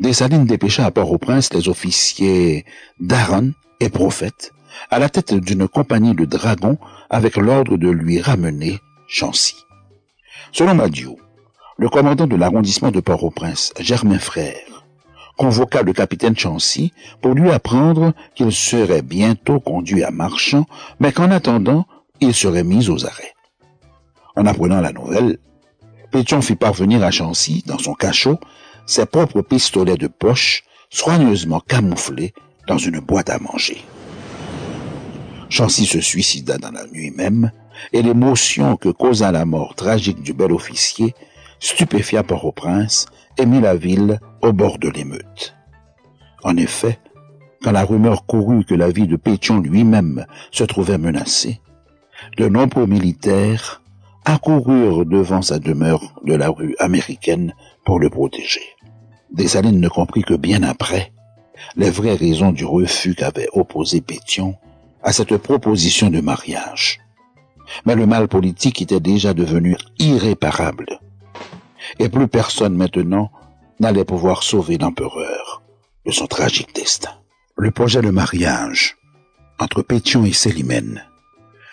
Dessalines 0.00 0.46
dépêcha 0.46 0.86
à 0.86 0.90
Port-au-Prince 0.90 1.52
les 1.52 1.68
officiers 1.68 2.64
d'Aaron 3.00 3.52
et 3.80 3.88
Prophète 3.88 4.52
à 4.90 4.98
la 4.98 5.08
tête 5.08 5.34
d'une 5.34 5.68
compagnie 5.68 6.14
de 6.14 6.24
dragons 6.24 6.78
avec 7.10 7.36
l'ordre 7.36 7.76
de 7.76 7.88
lui 7.88 8.20
ramener 8.20 8.80
Chancy. 9.06 9.56
Selon 10.52 10.74
Madiou, 10.74 11.18
le 11.76 11.88
commandant 11.88 12.26
de 12.26 12.36
l'arrondissement 12.36 12.90
de 12.90 13.00
Port-au-Prince, 13.00 13.72
Germain 13.80 14.18
Frère, 14.18 14.86
convoqua 15.36 15.82
le 15.82 15.92
capitaine 15.92 16.36
Chancy 16.36 16.92
pour 17.20 17.34
lui 17.34 17.50
apprendre 17.50 18.12
qu'il 18.34 18.52
serait 18.52 19.02
bientôt 19.02 19.58
conduit 19.58 20.04
à 20.04 20.10
Marchand, 20.10 20.66
mais 21.00 21.12
qu'en 21.12 21.30
attendant, 21.30 21.86
il 22.20 22.34
serait 22.34 22.64
mis 22.64 22.88
aux 22.88 23.04
arrêts. 23.06 23.34
En 24.36 24.46
apprenant 24.46 24.80
la 24.80 24.92
nouvelle, 24.92 25.38
Pétion 26.12 26.40
fit 26.42 26.54
parvenir 26.54 27.02
à 27.02 27.10
Chancy, 27.10 27.64
dans 27.66 27.78
son 27.78 27.94
cachot, 27.94 28.38
ses 28.86 29.06
propres 29.06 29.42
pistolets 29.42 29.96
de 29.96 30.06
poche, 30.06 30.62
soigneusement 30.90 31.60
camouflés 31.60 32.32
dans 32.68 32.78
une 32.78 33.00
boîte 33.00 33.30
à 33.30 33.40
manger. 33.40 33.84
Chancy 35.48 35.86
se 35.86 36.00
suicida 36.00 36.56
dans 36.58 36.70
la 36.70 36.86
nuit 36.86 37.10
même, 37.10 37.50
et 37.92 38.02
l'émotion 38.02 38.76
que 38.76 38.88
causa 38.88 39.32
la 39.32 39.44
mort 39.44 39.74
tragique 39.74 40.22
du 40.22 40.32
bel 40.32 40.52
officier 40.52 41.14
stupéfia 41.64 42.22
Port-au-Prince 42.22 43.06
et 43.38 43.46
mit 43.46 43.60
la 43.60 43.74
ville 43.74 44.20
au 44.42 44.52
bord 44.52 44.78
de 44.78 44.90
l'émeute. 44.90 45.56
En 46.42 46.58
effet, 46.58 46.98
quand 47.62 47.72
la 47.72 47.84
rumeur 47.84 48.26
courut 48.26 48.66
que 48.66 48.74
la 48.74 48.90
vie 48.90 49.06
de 49.06 49.16
Pétion 49.16 49.60
lui-même 49.60 50.26
se 50.52 50.64
trouvait 50.64 50.98
menacée, 50.98 51.62
de 52.36 52.48
nombreux 52.48 52.86
militaires 52.86 53.82
accoururent 54.26 55.06
devant 55.06 55.40
sa 55.40 55.58
demeure 55.58 56.20
de 56.24 56.34
la 56.34 56.50
rue 56.50 56.76
américaine 56.78 57.54
pour 57.86 57.98
le 57.98 58.10
protéger. 58.10 58.62
Dessalines 59.32 59.80
ne 59.80 59.88
comprit 59.88 60.22
que 60.22 60.34
bien 60.34 60.62
après 60.62 61.12
les 61.76 61.88
vraies 61.88 62.16
raisons 62.16 62.52
du 62.52 62.66
refus 62.66 63.14
qu'avait 63.14 63.48
opposé 63.54 64.02
Pétion 64.02 64.56
à 65.02 65.14
cette 65.14 65.36
proposition 65.38 66.10
de 66.10 66.20
mariage. 66.20 67.00
Mais 67.86 67.94
le 67.94 68.04
mal 68.04 68.28
politique 68.28 68.82
était 68.82 69.00
déjà 69.00 69.32
devenu 69.32 69.76
irréparable. 69.98 71.00
Et 71.98 72.08
plus 72.08 72.28
personne 72.28 72.76
maintenant 72.76 73.30
n'allait 73.80 74.04
pouvoir 74.04 74.42
sauver 74.42 74.78
l'empereur 74.78 75.62
de 76.06 76.10
son 76.10 76.26
tragique 76.26 76.74
destin. 76.74 77.10
Le 77.56 77.70
projet 77.70 78.02
de 78.02 78.10
mariage 78.10 78.96
entre 79.58 79.82
Pétion 79.82 80.24
et 80.24 80.32
Célimène, 80.32 81.04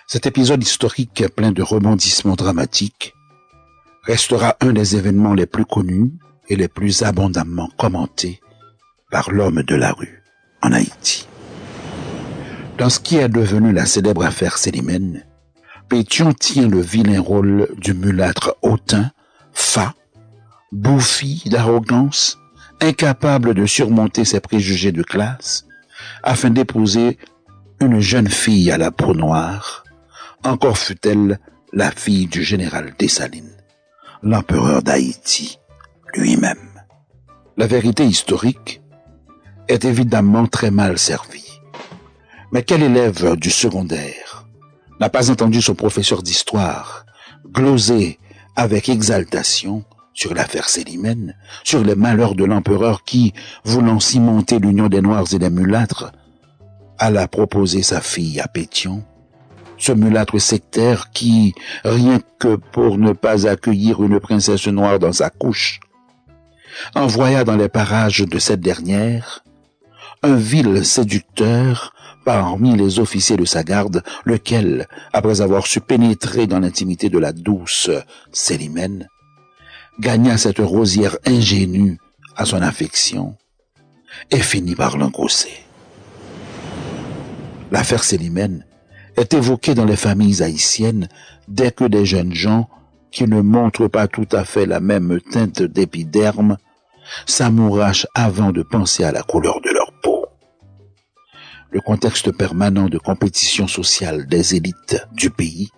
cet 0.07 0.25
épisode 0.25 0.61
historique 0.61 1.25
plein 1.35 1.51
de 1.51 1.63
rebondissements 1.63 2.35
dramatiques, 2.35 3.13
restera 4.03 4.55
un 4.61 4.73
des 4.73 4.95
événements 4.95 5.33
les 5.33 5.45
plus 5.45 5.65
connus 5.65 6.11
et 6.49 6.55
les 6.55 6.67
plus 6.67 7.03
abondamment 7.03 7.69
commentés 7.77 8.39
par 9.09 9.31
l'homme 9.31 9.63
de 9.63 9.75
la 9.75 9.91
rue 9.91 10.23
en 10.61 10.71
Haïti. 10.71 11.27
Dans 12.77 12.89
ce 12.89 12.99
qui 12.99 13.17
est 13.17 13.29
devenu 13.29 13.73
la 13.73 13.85
célèbre 13.85 14.23
affaire 14.23 14.57
Célimène, 14.57 15.25
Pétion 15.89 16.33
tient 16.33 16.67
le 16.67 16.79
vilain 16.79 17.19
rôle 17.19 17.67
du 17.77 17.93
mulâtre 17.93 18.55
hautain, 18.61 19.11
fa, 19.53 19.93
bouffi 20.71 21.43
d'arrogance, 21.47 22.39
incapable 22.79 23.53
de 23.53 23.65
surmonter 23.65 24.25
ses 24.25 24.39
préjugés 24.39 24.91
de 24.91 25.03
classe, 25.03 25.65
afin 26.23 26.49
d'épouser 26.49 27.17
une 27.79 27.99
jeune 27.99 28.29
fille 28.29 28.71
à 28.71 28.77
la 28.77 28.91
peau 28.91 29.13
noire, 29.13 29.83
encore 30.43 30.77
fut-elle 30.77 31.39
la 31.73 31.91
fille 31.91 32.27
du 32.27 32.43
général 32.43 32.93
Dessalines, 32.97 33.57
l'empereur 34.23 34.81
d'Haïti 34.81 35.59
lui-même. 36.13 36.69
La 37.57 37.67
vérité 37.67 38.05
historique 38.05 38.81
est 39.67 39.85
évidemment 39.85 40.47
très 40.47 40.71
mal 40.71 40.97
servie. 40.97 41.61
Mais 42.51 42.63
quel 42.63 42.83
élève 42.83 43.35
du 43.35 43.49
secondaire 43.49 44.45
n'a 44.99 45.09
pas 45.09 45.31
entendu 45.31 45.61
son 45.61 45.75
professeur 45.75 46.21
d'histoire 46.21 47.05
glosé 47.47 48.19
avec 48.55 48.89
exaltation 48.89 49.85
sur 50.13 50.33
l'affaire 50.33 50.69
Célimène, 50.69 51.35
sur 51.63 51.83
les 51.83 51.95
malheurs 51.95 52.35
de 52.35 52.45
l'empereur 52.45 53.03
qui, 53.03 53.33
voulant 53.63 53.99
cimenter 53.99 54.59
l'union 54.59 54.87
des 54.87 55.01
Noirs 55.01 55.33
et 55.33 55.39
des 55.39 55.49
mulâtres, 55.49 56.11
alla 56.97 57.27
proposer 57.27 57.81
sa 57.81 58.01
fille 58.01 58.39
à 58.39 58.47
Pétion, 58.47 59.03
ce 59.77 59.91
mulâtre 59.91 60.39
sectaire 60.39 61.09
qui, 61.11 61.55
rien 61.83 62.19
que 62.39 62.55
pour 62.55 62.97
ne 62.97 63.13
pas 63.13 63.47
accueillir 63.47 64.03
une 64.03 64.19
princesse 64.19 64.67
noire 64.67 64.99
dans 64.99 65.13
sa 65.13 65.29
couche, 65.29 65.79
envoya 66.95 67.43
dans 67.43 67.57
les 67.57 67.69
parages 67.69 68.21
de 68.21 68.39
cette 68.39 68.61
dernière 68.61 69.43
un 70.23 70.35
vil 70.35 70.85
séducteur 70.85 71.93
parmi 72.23 72.77
les 72.77 72.99
officiers 72.99 73.37
de 73.37 73.45
sa 73.45 73.63
garde, 73.63 74.03
lequel, 74.25 74.87
après 75.13 75.41
avoir 75.41 75.65
su 75.65 75.81
pénétrer 75.81 76.45
dans 76.45 76.59
l'intimité 76.59 77.09
de 77.09 77.17
la 77.17 77.33
douce 77.33 77.89
Célimène, 78.31 79.07
gagna 80.01 80.35
cette 80.35 80.57
rosière 80.57 81.15
ingénue 81.25 81.99
à 82.35 82.45
son 82.45 82.61
affection 82.61 83.35
et 84.31 84.39
finit 84.39 84.75
par 84.75 84.97
l'engrosser. 84.97 85.53
L'affaire 87.71 88.03
Célimène 88.03 88.65
est 89.15 89.33
évoquée 89.35 89.75
dans 89.75 89.85
les 89.85 89.95
familles 89.95 90.41
haïtiennes 90.41 91.07
dès 91.47 91.71
que 91.71 91.83
des 91.83 92.05
jeunes 92.05 92.33
gens 92.33 92.67
qui 93.11 93.27
ne 93.27 93.41
montrent 93.41 93.87
pas 93.87 94.07
tout 94.07 94.27
à 94.31 94.43
fait 94.43 94.65
la 94.65 94.79
même 94.79 95.19
teinte 95.31 95.61
d'épiderme 95.61 96.57
s'amourachent 97.27 98.07
avant 98.15 98.51
de 98.51 98.63
penser 98.63 99.03
à 99.03 99.11
la 99.11 99.21
couleur 99.21 99.61
de 99.61 99.69
leur 99.69 99.91
peau. 100.01 100.25
Le 101.69 101.79
contexte 101.79 102.31
permanent 102.31 102.89
de 102.89 102.97
compétition 102.97 103.67
sociale 103.67 104.25
des 104.25 104.55
élites 104.55 105.05
du 105.13 105.29
pays 105.29 105.69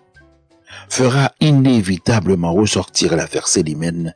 fera 0.88 1.32
inévitablement 1.40 2.52
ressortir 2.52 3.16
l'affaire 3.16 3.48
Célimène 3.48 4.14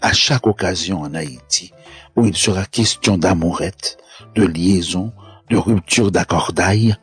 à 0.00 0.12
chaque 0.12 0.46
occasion 0.46 1.02
en 1.02 1.14
Haïti 1.14 1.72
où 2.16 2.26
il 2.26 2.36
sera 2.36 2.64
question 2.64 3.18
d'amourette, 3.18 3.98
de 4.34 4.44
liaison, 4.44 5.12
de 5.48 5.56
rupture 5.56 6.10
d'accordail, 6.10 6.96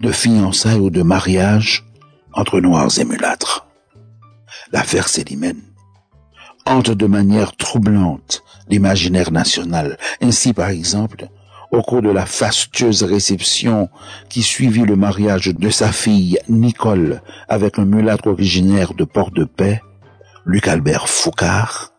de 0.00 0.10
fiançailles 0.12 0.80
ou 0.80 0.90
de 0.90 1.02
mariage 1.02 1.84
entre 2.32 2.60
noirs 2.60 2.98
et 2.98 3.04
mulâtres. 3.04 3.66
L'affaire 4.72 5.08
Célimène 5.08 5.62
hante 6.66 6.90
de 6.90 7.06
manière 7.06 7.54
troublante 7.56 8.42
l'imaginaire 8.68 9.30
national. 9.30 9.98
Ainsi, 10.22 10.52
par 10.52 10.70
exemple, 10.70 11.28
au 11.74 11.82
cours 11.82 12.02
de 12.02 12.10
la 12.10 12.24
fastueuse 12.24 13.02
réception 13.02 13.88
qui 14.28 14.42
suivit 14.42 14.84
le 14.84 14.96
mariage 14.96 15.46
de 15.46 15.70
sa 15.70 15.90
fille 15.90 16.38
Nicole 16.48 17.20
avec 17.48 17.78
un 17.78 17.84
mulâtre 17.84 18.28
originaire 18.28 18.94
de 18.94 19.04
Port-de-Paix, 19.04 19.82
Luc 20.46 20.68
Albert 20.68 21.08
Foucard, 21.08 21.92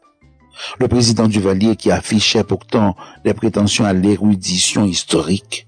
le 0.79 0.87
président 0.87 1.27
Duvalier 1.27 1.75
qui 1.75 1.91
affichait 1.91 2.45
pourtant 2.45 2.95
des 3.25 3.33
prétentions 3.33 3.85
à 3.85 3.91
l'érudition 3.91 4.85
historique, 4.85 5.67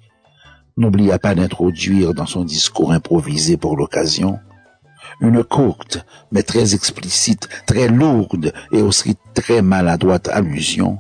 n'oublia 0.78 1.20
pas 1.20 1.36
d'introduire 1.36 2.14
dans 2.14 2.26
son 2.26 2.46
discours 2.46 2.94
improvisé 2.94 3.58
pour 3.58 3.76
l'occasion 3.76 4.40
une 5.20 5.44
courte, 5.44 6.06
mais 6.32 6.44
très 6.44 6.76
explicite, 6.76 7.50
très 7.66 7.88
lourde 7.88 8.54
et 8.72 8.82
aussi 8.82 9.16
très 9.34 9.62
maladroite 9.62 10.30
allusion 10.30 11.00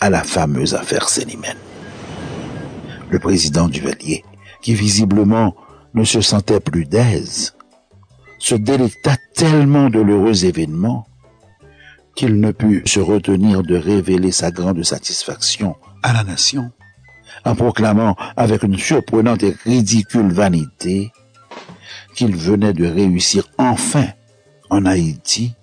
à 0.00 0.10
la 0.10 0.22
fameuse 0.22 0.74
affaire 0.74 1.08
Célimène. 1.08 1.63
Le 3.10 3.18
président 3.18 3.68
Duvalier, 3.68 4.24
qui 4.60 4.74
visiblement 4.74 5.54
ne 5.94 6.04
se 6.04 6.20
sentait 6.20 6.60
plus 6.60 6.84
d'aise, 6.84 7.54
se 8.38 8.54
délecta 8.54 9.16
tellement 9.34 9.90
de 9.90 10.00
l'heureux 10.00 10.44
événement 10.44 11.06
qu'il 12.14 12.40
ne 12.40 12.52
put 12.52 12.82
se 12.86 13.00
retenir 13.00 13.62
de 13.62 13.76
révéler 13.76 14.32
sa 14.32 14.50
grande 14.50 14.82
satisfaction 14.84 15.76
à 16.02 16.12
la 16.12 16.24
nation 16.24 16.70
en 17.44 17.54
proclamant 17.54 18.16
avec 18.36 18.62
une 18.62 18.78
surprenante 18.78 19.42
et 19.42 19.56
ridicule 19.64 20.32
vanité 20.32 21.12
qu'il 22.14 22.36
venait 22.36 22.72
de 22.72 22.86
réussir 22.86 23.48
enfin 23.58 24.06
en 24.70 24.86
Haïti 24.86 25.54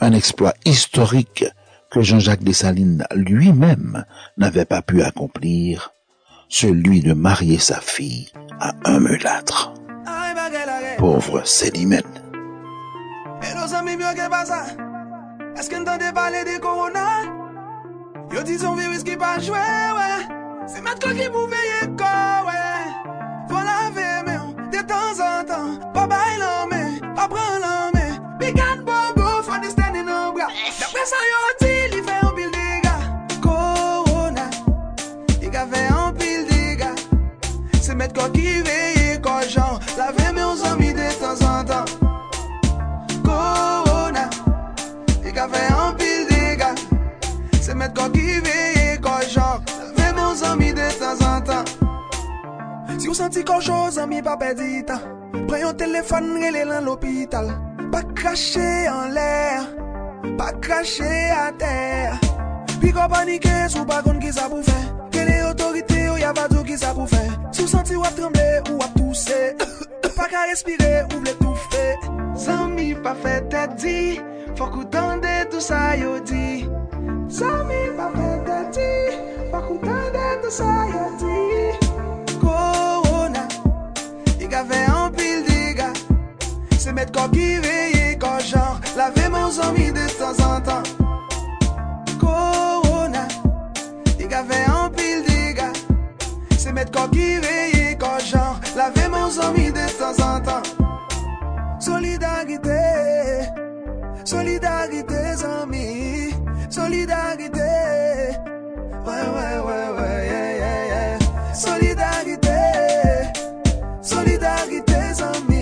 un 0.00 0.12
exploit 0.12 0.54
historique 0.64 1.44
que 1.90 2.02
Jean-Jacques 2.02 2.44
Dessalines 2.44 3.04
lui-même 3.14 4.04
n'avait 4.36 4.66
pas 4.66 4.82
pu 4.82 5.02
accomplir, 5.02 5.92
celui 6.48 7.00
de 7.00 7.12
marier 7.12 7.58
sa 7.58 7.80
fille 7.80 8.28
à 8.60 8.72
un 8.84 9.00
mulâtre. 9.00 9.72
Pauvre 10.98 11.46
Célimène. 11.46 12.02
Est-ce 15.56 15.70
qu'on 15.70 15.82
entendait 15.82 16.12
parler 16.12 16.44
de 16.44 16.58
Corona? 16.60 17.22
Yo 18.32 18.42
dis 18.42 18.64
un 18.64 18.76
virus 18.76 19.02
qui 19.04 19.16
pas 19.16 19.38
joué, 19.38 19.56
ouais. 19.56 20.26
C'est 20.66 20.82
maintenant 20.82 21.12
qui 21.14 21.26
vous 21.28 21.46
veillez 21.46 21.96
quoi, 21.96 22.44
ouais. 22.46 22.67
Si 53.08 53.10
ou 53.10 53.16
santi 53.16 53.42
kon 53.42 53.58
chos, 53.58 53.96
an 53.96 54.10
mi 54.10 54.18
pa 54.20 54.34
pedi 54.36 54.82
tan 54.84 55.00
Pren 55.48 55.62
yon 55.62 55.76
telefon, 55.80 56.26
rele 56.42 56.66
lan 56.68 56.84
l'opital 56.84 57.46
Pa 57.88 58.02
krashe 58.12 58.84
an 58.84 59.14
lè, 59.16 60.34
pa 60.36 60.50
krashe 60.60 61.08
a 61.32 61.46
tè 61.56 61.78
Pi 62.82 62.92
kon 62.92 63.08
panike, 63.08 63.54
sou 63.72 63.88
pa 63.88 64.02
kon 64.04 64.20
ki 64.20 64.28
sa 64.36 64.44
pou 64.52 64.60
fè 64.60 64.76
Kè 65.14 65.24
le 65.24 65.38
otorite 65.46 66.02
ou 66.10 66.18
yavadou 66.20 66.66
ki 66.68 66.76
sa 66.76 66.92
pou 66.92 67.08
fè 67.08 67.22
Si 67.48 67.64
ou 67.64 67.72
santi 67.72 67.96
wap 67.96 68.12
tremble 68.18 68.44
ou 68.66 68.76
wap 68.82 68.92
tousè 69.00 69.40
Pa 70.18 70.28
ka 70.28 70.44
respire 70.52 71.06
ou 71.06 71.22
vle 71.24 71.32
tou 71.40 71.56
fè 71.72 71.86
Zan 72.44 72.76
mi 72.76 72.90
pa 72.92 73.16
fè 73.24 73.38
tè 73.48 73.64
di. 73.80 73.98
Fok 74.60 74.82
ou 74.82 74.92
tende 74.92 75.32
tout 75.48 75.64
sa 75.64 75.96
yo 75.96 76.18
di 76.28 76.68
Zan 77.40 77.64
mi 77.72 77.82
pa 77.96 78.12
fè 78.20 78.30
tè 78.52 78.62
di. 78.76 78.94
Fok 79.48 79.76
ou 79.78 79.80
tende 79.88 80.30
tout 80.44 80.58
sa 80.60 80.76
yo 80.92 81.08
di 81.24 81.37
Quoi 87.18 87.28
qui 87.30 87.58
veille, 87.58 88.16
quoi 88.16 88.38
genre. 88.38 88.78
Laver 88.96 89.28
mes 89.28 89.66
amis 89.66 89.90
de 89.90 90.06
temps 90.18 90.38
en 90.44 90.60
temps. 90.60 90.84
Corona, 92.20 93.26
il 94.20 94.32
a 94.32 94.44
fait 94.44 94.70
un 94.70 94.88
pile 94.90 95.24
de. 95.24 96.56
C'est 96.56 96.70
mettre 96.70 96.92
quoi 96.92 97.08
qui 97.08 97.38
veille, 97.38 97.98
quoi 97.98 98.18
genre. 98.20 98.60
Laver 98.76 99.08
mes 99.08 99.44
amis 99.44 99.72
de 99.72 99.84
temps 99.98 100.16
en 100.24 100.40
temps. 100.40 100.62
Solidarité, 101.80 102.70
solidarité, 104.24 105.16
amis. 105.60 106.34
Solidarité, 106.70 107.58
ouais, 109.06 109.24
ouais, 109.34 109.58
ouais, 109.66 109.88
ouais, 109.98 110.26
yeah, 110.30 110.56
yeah, 110.56 110.86
yeah. 110.86 111.18
Solidarité, 111.52 112.58
solidarité, 114.02 114.94
amis. 114.94 115.57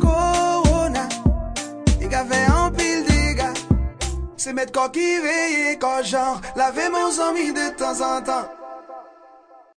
Corona, 0.00 1.08
il 2.00 2.08
pile 2.76 3.04
de 3.04 3.08
dégâts. 3.08 3.58
C'est 4.36 4.52
mettre 4.52 4.72
quoi 4.72 4.88
qui 4.88 5.18
veille, 5.20 5.78
quoi 5.78 6.02
genre. 6.02 6.40
Laver 6.56 6.88
mes 6.88 7.20
amis 7.20 7.52
de 7.52 7.76
temps 7.76 8.00
en 8.00 8.22
temps. 8.22 8.59